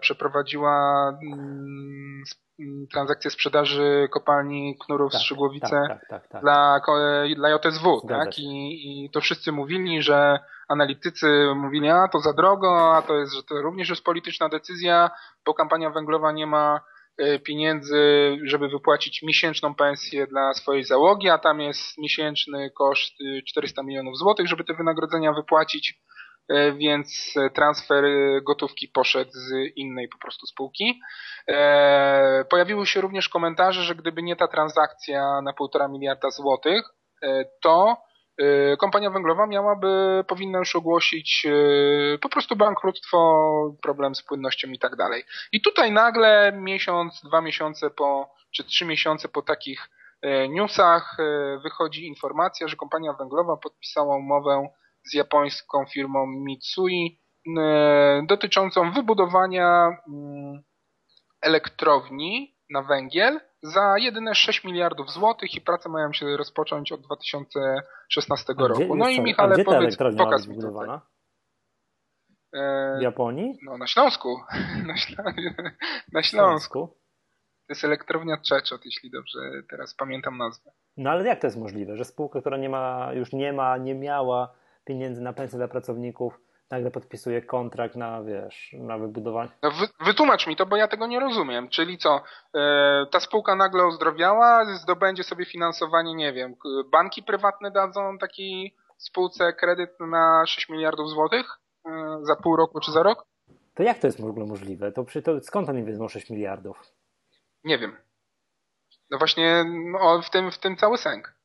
[0.00, 2.22] przeprowadziła mm,
[2.62, 6.80] Mm, transakcję sprzedaży kopalni Knurów tak, Strzygłowice tak, tak, tak, tak, dla,
[7.36, 8.38] dla JSW, tak?
[8.38, 13.34] I, I to wszyscy mówili, że analitycy mówili, a to za drogo, a to jest,
[13.34, 15.10] że to również jest polityczna decyzja,
[15.46, 16.80] bo kampania węglowa nie ma
[17.18, 17.98] e, pieniędzy,
[18.44, 23.14] żeby wypłacić miesięczną pensję dla swojej załogi, a tam jest miesięczny koszt
[23.46, 26.02] 400 milionów złotych, żeby te wynagrodzenia wypłacić.
[26.48, 28.04] E, więc transfer
[28.42, 31.00] gotówki poszedł z innej po prostu spółki.
[31.48, 36.82] E, pojawiły się również komentarze, że gdyby nie ta transakcja na półtora miliarda złotych,
[37.22, 37.96] e, to
[38.78, 41.46] kompania węglowa miałaby, powinna już ogłosić
[42.20, 43.18] po prostu bankructwo,
[43.82, 45.24] problem z płynnością i tak dalej.
[45.52, 49.90] I tutaj nagle miesiąc, dwa miesiące po, czy trzy miesiące po takich
[50.48, 51.16] newsach
[51.62, 54.68] wychodzi informacja, że kompania węglowa podpisała umowę
[55.04, 57.20] z japońską firmą Mitsui
[57.58, 60.62] e, dotyczącą wybudowania mm,
[61.40, 68.54] elektrowni na węgiel za jedyne 6 miliardów złotych i prace mają się rozpocząć od 2016
[68.58, 68.96] roku.
[68.96, 70.88] no i Michale, gdzie powiedz, pokaż mi tutaj.
[72.54, 73.58] E, w Japonii?
[73.62, 74.40] No na Śląsku.
[74.86, 75.24] Na, Ślą
[76.12, 76.86] na Śląsku.
[77.66, 79.38] To jest elektrownia Trzeczot, jeśli dobrze
[79.70, 80.70] teraz pamiętam nazwę.
[80.96, 83.94] No ale jak to jest możliwe, że spółka, która nie ma, już nie ma, nie
[83.94, 84.54] miała
[84.84, 86.40] pieniędzy na pensję dla pracowników,
[86.70, 89.50] nagle podpisuje kontrakt na, wiesz, na wybudowanie.
[89.62, 91.68] No wy, wytłumacz mi to, bo ja tego nie rozumiem.
[91.68, 92.20] Czyli co,
[92.54, 96.54] e, ta spółka nagle ozdrowiała, zdobędzie sobie finansowanie, nie wiem,
[96.92, 101.46] banki prywatne dadzą takiej spółce kredyt na 6 miliardów złotych
[101.86, 103.24] e, za pół roku czy za rok?
[103.74, 104.92] To jak to jest w ogóle możliwe?
[104.92, 106.76] To, to skąd oni wezmą 6 miliardów?
[107.64, 107.96] Nie wiem.
[109.10, 111.41] No właśnie no, w, tym, w tym cały sęk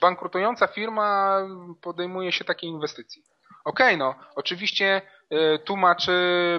[0.00, 1.38] bankrutująca firma
[1.82, 3.22] podejmuje się takiej inwestycji.
[3.64, 6.12] Okej, okay, no, oczywiście y, tłumaczy,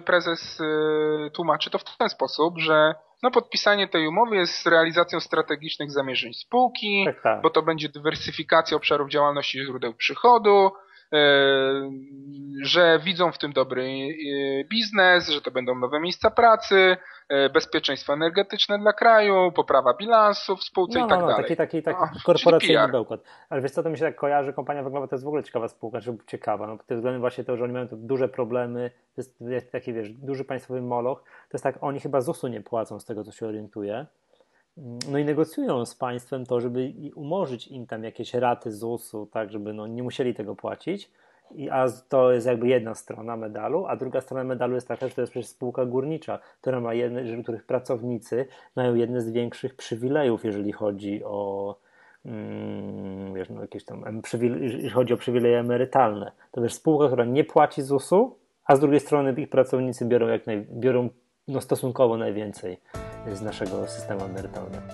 [0.05, 5.91] prezes y, tłumaczy to w ten sposób, że no podpisanie tej umowy jest realizacją strategicznych
[5.91, 7.41] zamierzeń spółki, tak, tak.
[7.41, 10.71] bo to będzie dywersyfikacja obszarów działalności źródeł przychodu,
[12.61, 14.07] że widzą w tym dobry
[14.69, 16.97] biznes, że to będą nowe miejsca pracy,
[17.53, 21.43] bezpieczeństwo energetyczne dla kraju, poprawa bilansu w spółce no, i tak no, no, dalej.
[21.43, 23.23] Taki, taki, taki no, korporacyjny bełkot.
[23.49, 25.67] Ale wiesz co, to mi się tak kojarzy, kompania węglowa to jest w ogóle ciekawa
[25.67, 29.21] spółka, czy ciekawa, no pod tym względem właśnie to, że oni mają duże problemy, to
[29.21, 32.99] jest, jest taki, wiesz, duży państwowy moloch, to jest tak, oni chyba ZUS-u nie płacą
[32.99, 34.05] z tego, co się orientuje,
[35.11, 39.73] no i negocjują z państwem to, żeby umorzyć im tam jakieś raty ZUS-u, tak, żeby
[39.73, 41.11] no, nie musieli tego płacić.
[41.51, 45.15] I, a to jest jakby jedna strona medalu, a druga strona medalu jest taka, że
[45.15, 50.45] to jest przecież spółka górnicza, która ma jedne, których pracownicy mają jedne z większych przywilejów,
[50.45, 51.75] jeżeli chodzi o
[52.25, 54.21] mm, wiesz, no jakieś tam
[54.61, 56.31] jeżeli chodzi o przywileje emerytalne.
[56.51, 58.35] To wiesz, spółka, która nie płaci ZUS-u,
[58.65, 61.09] a z drugiej strony ich pracownicy biorą, jak naj, biorą
[61.47, 62.77] no, stosunkowo najwięcej
[63.35, 64.87] z naszego systemu emerytalnego.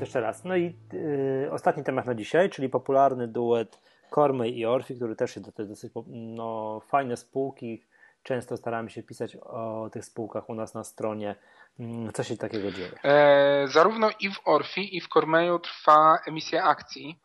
[0.00, 0.44] Jeszcze raz.
[0.44, 3.78] No i yy, ostatni temat na dzisiaj, czyli popularny duet
[4.14, 7.86] Cormay i Orfi, który też jest dosyć no, fajne spółki.
[8.22, 11.34] Często staramy się pisać o tych spółkach u nas na stronie.
[11.80, 12.90] Mm, co się takiego dzieje?
[13.04, 17.20] E, zarówno i w Orfi, i w Cormayu trwa emisja akcji.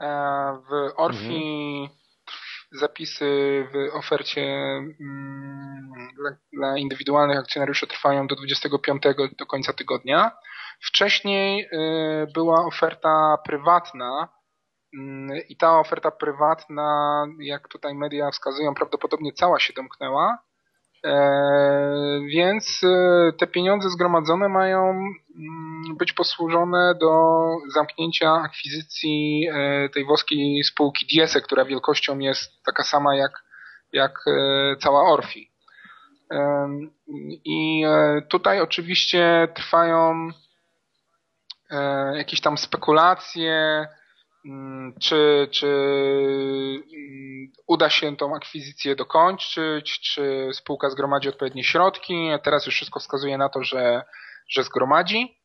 [0.00, 0.06] E,
[0.68, 1.36] w Orfi
[1.82, 2.03] mhm
[2.74, 3.24] zapisy
[3.72, 9.02] w ofercie mm, dla, dla indywidualnych akcjonariuszy trwają do 25
[9.38, 10.30] do końca tygodnia.
[10.80, 11.68] Wcześniej y,
[12.34, 14.28] była oferta prywatna
[14.94, 20.38] mm, i ta oferta prywatna, jak tutaj media wskazują, prawdopodobnie cała się domknęła.
[21.04, 27.42] E, więc e, te pieniądze zgromadzone mają mm, być posłużone do
[27.74, 33.32] zamknięcia akwizycji e, tej włoskiej spółki Diese, która wielkością jest taka sama jak,
[33.92, 34.24] jak
[34.80, 35.50] cała Orfi.
[37.44, 37.84] I
[38.28, 40.28] tutaj oczywiście trwają
[42.14, 43.86] jakieś tam spekulacje,
[45.00, 52.28] czy, czy mm, uda się tą akwizycję dokończyć, czy spółka zgromadzi odpowiednie środki.
[52.42, 54.02] Teraz już wszystko wskazuje na to, że,
[54.48, 55.38] że zgromadzi.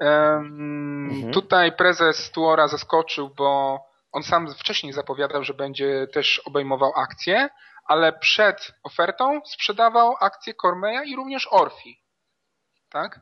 [0.00, 1.32] Mhm.
[1.32, 3.80] Tutaj prezes Tuora zaskoczył, bo
[4.12, 7.48] on sam wcześniej zapowiadał, że będzie też obejmował akcje,
[7.84, 12.00] ale przed ofertą sprzedawał akcje Cormeja i również Orfi.
[12.90, 13.20] Tak?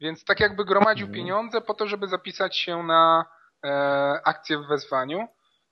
[0.00, 1.14] Więc tak jakby gromadził mhm.
[1.14, 3.24] pieniądze po to, żeby zapisać się na
[4.24, 5.28] akcję w wezwaniu.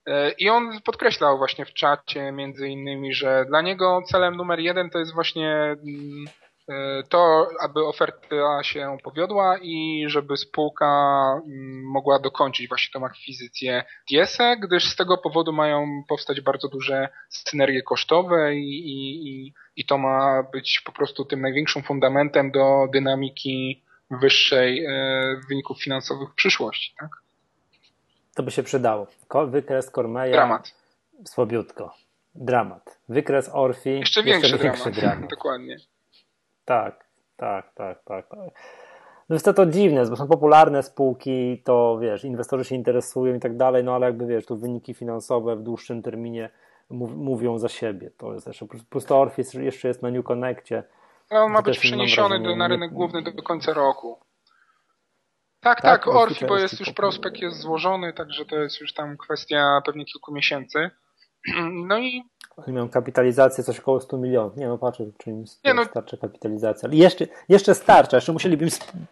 [0.07, 4.91] E, I on podkreślał właśnie w czacie między innymi, że dla niego celem numer jeden
[4.91, 6.25] to jest właśnie mm,
[6.69, 10.87] e, to, aby oferta się powiodła i żeby spółka
[11.47, 17.09] mm, mogła dokończyć właśnie tą akwizycję DSE, gdyż z tego powodu mają powstać bardzo duże
[17.29, 23.85] synergie kosztowe i, i, i to ma być po prostu tym największym fundamentem do dynamiki
[24.11, 24.87] wyższej
[25.49, 26.95] wyników finansowych w przyszłości.
[27.01, 27.24] Tak?
[28.35, 29.07] To by się przydało.
[29.47, 30.33] Wykres Kormeja.
[30.33, 30.75] Dramat.
[31.25, 31.95] Słabiutko.
[32.35, 32.99] Dramat.
[33.09, 33.99] Wykres Orfi.
[33.99, 35.01] Jeszcze większy, jeszcze większy dramat.
[35.01, 35.31] dramat.
[35.37, 35.77] Dokładnie.
[36.65, 37.05] Tak,
[37.37, 38.27] tak, tak, tak.
[39.29, 43.41] No jest to, to dziwne, bo są popularne spółki, to wiesz, inwestorzy się interesują i
[43.41, 46.51] tak dalej, no ale jakby wiesz, tu wyniki finansowe w dłuższym terminie
[46.91, 48.11] mówią za siebie.
[48.19, 50.83] To jest jeszcze, plus to Orfi jeszcze jest na New Connectie.
[51.31, 54.19] No, on ma być przeniesiony do, na rynek główny do końca roku.
[55.65, 59.17] Tak, tak, tak Orfi, bo jest już prospekt jest złożony, także to jest już tam
[59.17, 60.91] kwestia pewnie kilku miesięcy.
[61.89, 62.25] No i
[62.57, 64.57] oni mają kapitalizację coś około 100 milionów.
[64.57, 65.85] Nie no, patrzę, czy im nie, no.
[65.85, 66.89] starcza kapitalizacja.
[66.89, 68.67] Ale jeszcze, jeszcze starcza, jeszcze musieliby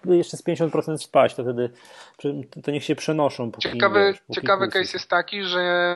[0.04, 1.70] jeszcze z 50% spaść, to wtedy
[2.62, 3.52] to niech się przenoszą.
[3.52, 5.94] Póki, ciekawy wiesz, póki ciekawy case jest taki, że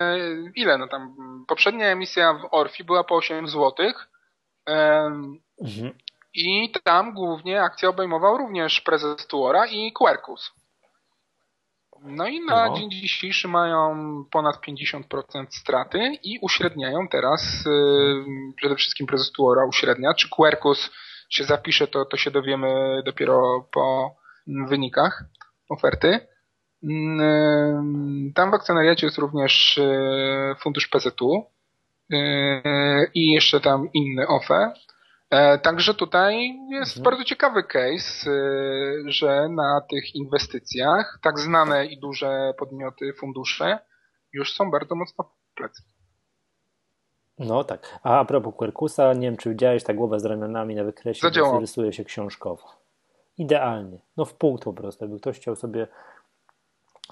[0.55, 1.15] ile no tam,
[1.49, 3.73] poprzednia emisja w Orfi była po 8 zł.
[5.61, 5.93] Mhm.
[6.37, 10.53] I tam głównie akcję obejmował również prezes Tuora i Quercus.
[12.03, 12.77] No i na no.
[12.77, 13.95] dzień dzisiejszy mają
[14.31, 18.25] ponad 50% straty i uśredniają teraz yy,
[18.57, 20.15] przede wszystkim prezes Tuora uśrednia.
[20.15, 20.91] Czy Quercus
[21.31, 24.15] się zapisze, to, to się dowiemy dopiero po
[24.47, 25.25] wynikach
[25.69, 26.21] oferty.
[26.83, 26.93] Yy,
[28.35, 31.47] tam w akcjonariacie jest również yy, fundusz PZU
[32.09, 34.73] yy, i jeszcze tam inny OFE.
[35.31, 37.05] E, także tutaj jest mhm.
[37.05, 38.33] bardzo ciekawy case, e,
[39.07, 43.79] że na tych inwestycjach tak znane i duże podmioty, fundusze
[44.33, 45.83] już są bardzo mocno w plecy.
[47.39, 47.99] No tak.
[48.03, 51.29] A a propos Quercusa, nie wiem czy widziałeś ta głowę z ramionami na wykresie,
[51.61, 52.63] rysuje się książkowo.
[53.39, 53.99] Idealnie.
[54.17, 55.05] No w punkt po prostu.
[55.05, 55.89] Jakby ktoś chciał sobie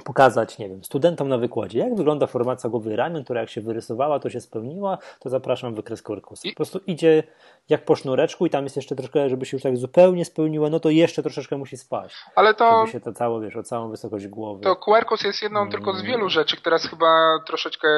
[0.05, 4.21] pokazać, nie wiem, studentom na wykładzie, jak wygląda formacja głowy ramion, która jak się wyrysowała,
[4.21, 6.49] to się spełniła, to zapraszam wykres korpusu.
[6.49, 7.23] Po prostu idzie
[7.69, 10.81] jak po sznureczku i tam jest jeszcze troszkę, żeby się już tak zupełnie spełniła, no
[10.81, 12.17] to jeszcze troszeczkę musi spaść.
[12.37, 12.81] Ale to...
[12.81, 14.63] Żeby się to całe, wiesz, o całą wysokość głowy.
[14.63, 15.73] To Quercus jest jedną hmm.
[15.73, 17.89] tylko z wielu rzeczy, teraz chyba troszeczkę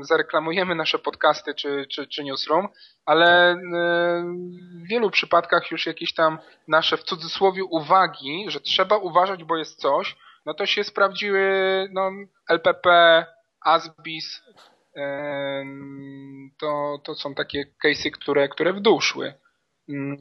[0.00, 2.68] zareklamujemy nasze podcasty czy, czy, czy newsroom,
[3.04, 3.64] ale tak.
[4.84, 6.38] w wielu przypadkach już jakieś tam
[6.68, 10.16] nasze w cudzysłowie uwagi, że trzeba uważać, bo jest coś,
[10.46, 11.42] no to się sprawdziły
[11.92, 12.10] no,
[12.48, 13.26] LPP,
[13.60, 14.42] ASBIS,
[16.60, 19.34] to, to są takie case'y, które, które w dół szły.
[19.88, 20.18] Mm,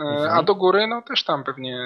[0.00, 0.38] e, mhm.
[0.38, 1.78] A do góry, no też tam pewnie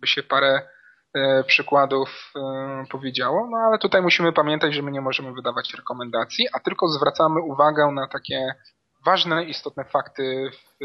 [0.00, 0.68] by się parę
[1.14, 6.46] e, przykładów e, powiedziało, no ale tutaj musimy pamiętać, że my nie możemy wydawać rekomendacji,
[6.52, 8.54] a tylko zwracamy uwagę na takie
[9.06, 10.84] ważne, istotne fakty w,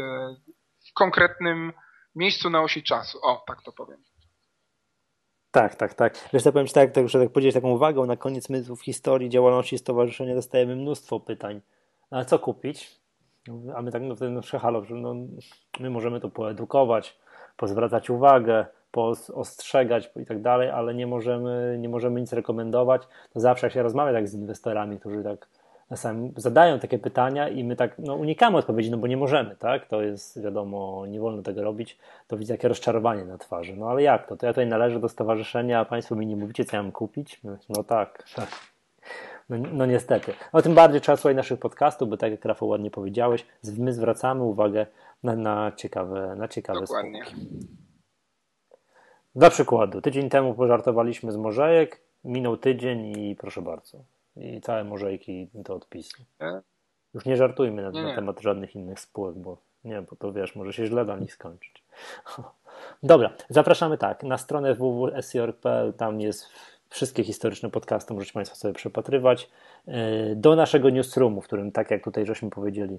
[0.90, 1.72] w konkretnym
[2.14, 3.18] miejscu na osi czasu.
[3.22, 4.05] O, tak to powiem.
[5.56, 6.14] Tak, tak, tak.
[6.32, 8.82] Wiesz, tak powiem Ci tak, tak, że tak podzielić taką uwagę, na koniec my w
[8.82, 11.60] historii działalności stowarzyszenia dostajemy mnóstwo pytań.
[12.10, 13.00] A co kupić?
[13.74, 15.14] A my tak, no wtedy no, halo, no,
[15.80, 17.18] my możemy to poedukować,
[17.56, 18.66] pozwracać uwagę,
[19.34, 23.02] ostrzegać i tak dalej, ale nie możemy, nie możemy nic rekomendować.
[23.32, 25.48] To zawsze jak się rozmawia tak z inwestorami, którzy tak
[25.88, 29.86] czasami zadają takie pytania i my tak no, unikamy odpowiedzi, no bo nie możemy, tak?
[29.86, 31.98] To jest wiadomo, nie wolno tego robić.
[32.26, 33.76] To widzę jakie rozczarowanie na twarzy.
[33.76, 34.36] No ale jak to?
[34.36, 37.40] To ja tutaj należę do stowarzyszenia, a Państwo mi nie mówicie, co ja mam kupić?
[37.68, 38.48] No tak, tak.
[39.48, 40.32] No, no niestety.
[40.52, 43.46] No tym bardziej trzeba słuchać naszych podcastów, bo tak jak Rafał ładnie powiedziałeś,
[43.78, 44.86] my zwracamy uwagę
[45.22, 47.24] na, na ciekawe, na ciekawe Dokładnie.
[47.24, 47.46] spółki.
[49.34, 55.50] Dla przykładu, tydzień temu pożartowaliśmy z Morzejek, minął tydzień i proszę bardzo i całe morzejki
[55.64, 56.24] to odpisy.
[57.14, 60.56] Już nie żartujmy na, nie, na temat żadnych innych spółek, bo nie, bo to wiesz,
[60.56, 61.84] może się źle dla nich skończyć.
[63.02, 66.48] Dobra, zapraszamy tak, na stronę www.sr.pl, tam jest
[66.88, 69.50] wszystkie historyczne podcasty, możecie Państwo sobie przepatrywać.
[69.86, 72.98] E, do naszego newsroomu, w którym, tak jak tutaj żeśmy powiedzieli,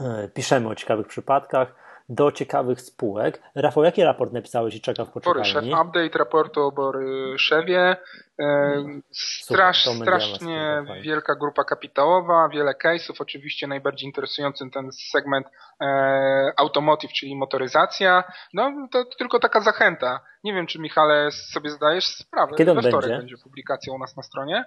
[0.00, 1.74] e, piszemy o ciekawych przypadkach
[2.08, 3.42] do ciekawych spółek.
[3.54, 5.52] Rafał, jaki raport napisałeś i czeka w poczekalni?
[5.54, 7.96] Boryszew, update raportu o Boryszewie.
[8.40, 15.46] E, strasz, Super, strasznie wielka grupa kapitałowa, wiele case'ów, oczywiście najbardziej interesujący ten segment
[15.80, 18.24] e, automotive, czyli motoryzacja.
[18.54, 20.20] No to, tylko taka zachęta.
[20.44, 22.52] Nie wiem, czy Michale sobie zdajesz sprawę.
[22.56, 23.08] Kiedy on będzie?
[23.08, 24.64] będzie publikacja u nas na stronie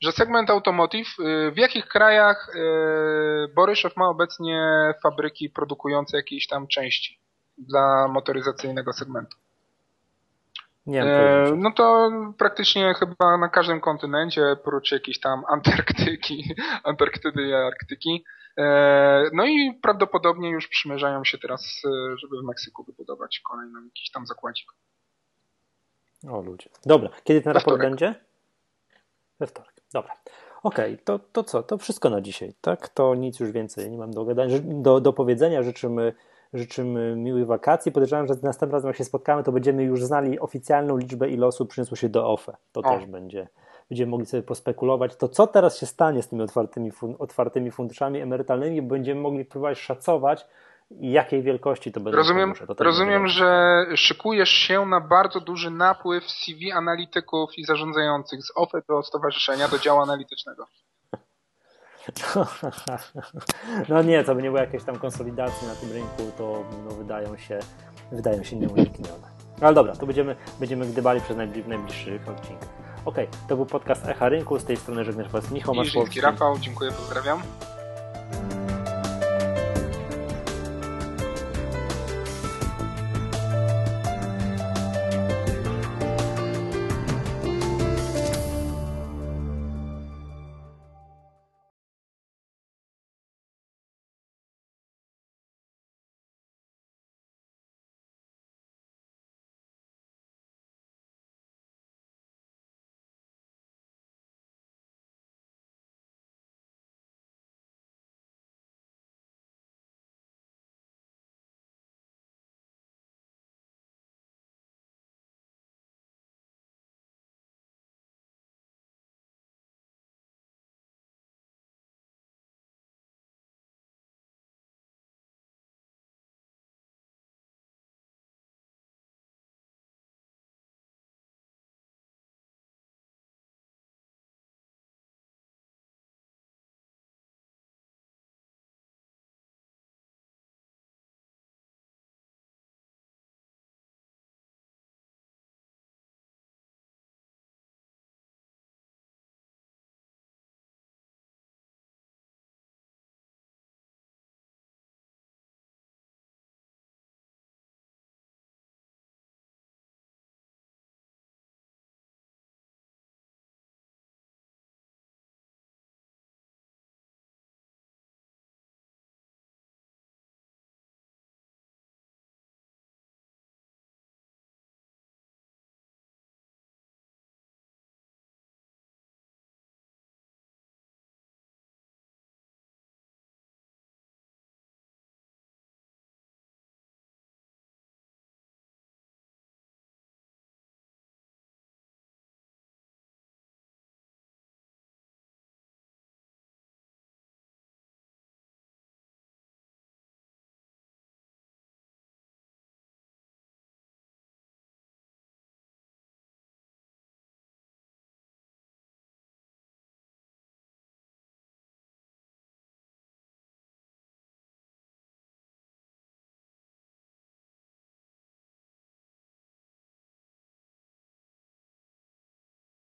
[0.00, 4.60] że segment automotive, y, w jakich krajach y, Boryszew ma obecnie
[5.02, 7.20] fabryki produkujące jakieś tam części
[7.58, 9.36] dla motoryzacyjnego segmentu?
[10.86, 16.54] Nie wiem, no to praktycznie chyba na każdym kontynencie, prócz jakiejś tam Antarktyki,
[16.84, 18.24] Antarktydy i Arktyki.
[18.58, 24.10] E, no i prawdopodobnie już przymierzają się teraz, e, żeby w Meksyku wybudować kolejny jakiś
[24.10, 24.66] tam zakładzik.
[26.30, 26.70] O ludzie.
[26.86, 28.14] Dobra, kiedy ten raport będzie?
[29.40, 29.74] We wtorek.
[29.92, 30.14] Dobra.
[30.62, 31.62] Okej, okay, to, to co?
[31.62, 32.88] To wszystko na dzisiaj, tak?
[32.88, 35.62] To nic już więcej nie mam do, gadania, do, do powiedzenia.
[35.62, 36.14] Życzymy,
[36.54, 37.92] życzymy miłych wakacji.
[37.92, 41.70] Podejrzewam, że następnym razem, jak się spotkamy, to będziemy już znali oficjalną liczbę, ile osób
[41.70, 42.56] przyniosło się do OFE.
[42.72, 42.98] To o.
[42.98, 43.48] też będzie.
[43.90, 45.16] Będziemy mogli sobie pospekulować.
[45.16, 48.82] To co teraz się stanie z tymi otwartymi, otwartymi funduszami emerytalnymi?
[48.82, 50.46] Będziemy mogli próbować szacować,
[50.90, 56.72] jakiej wielkości to będą Rozumiem, to rozumiem że szykujesz się na bardzo duży napływ CV
[56.72, 60.66] analityków i zarządzających z OFE do stowarzyszenia, do działu analitycznego.
[63.88, 67.36] No nie, to by nie było jakiejś tam konsolidacji na tym rynku, to no, wydają
[67.36, 67.58] się
[68.12, 69.34] wydają się nieuniknione.
[69.60, 72.68] Ale dobra, to będziemy, będziemy gdybali przez najbliż, najbliższych odcinkach.
[73.04, 76.20] Okej, okay, to był podcast Echa Rynku, z tej strony żegnasz Was Michał Maszkowski.
[76.20, 77.42] Rafał, dziękuję, pozdrawiam.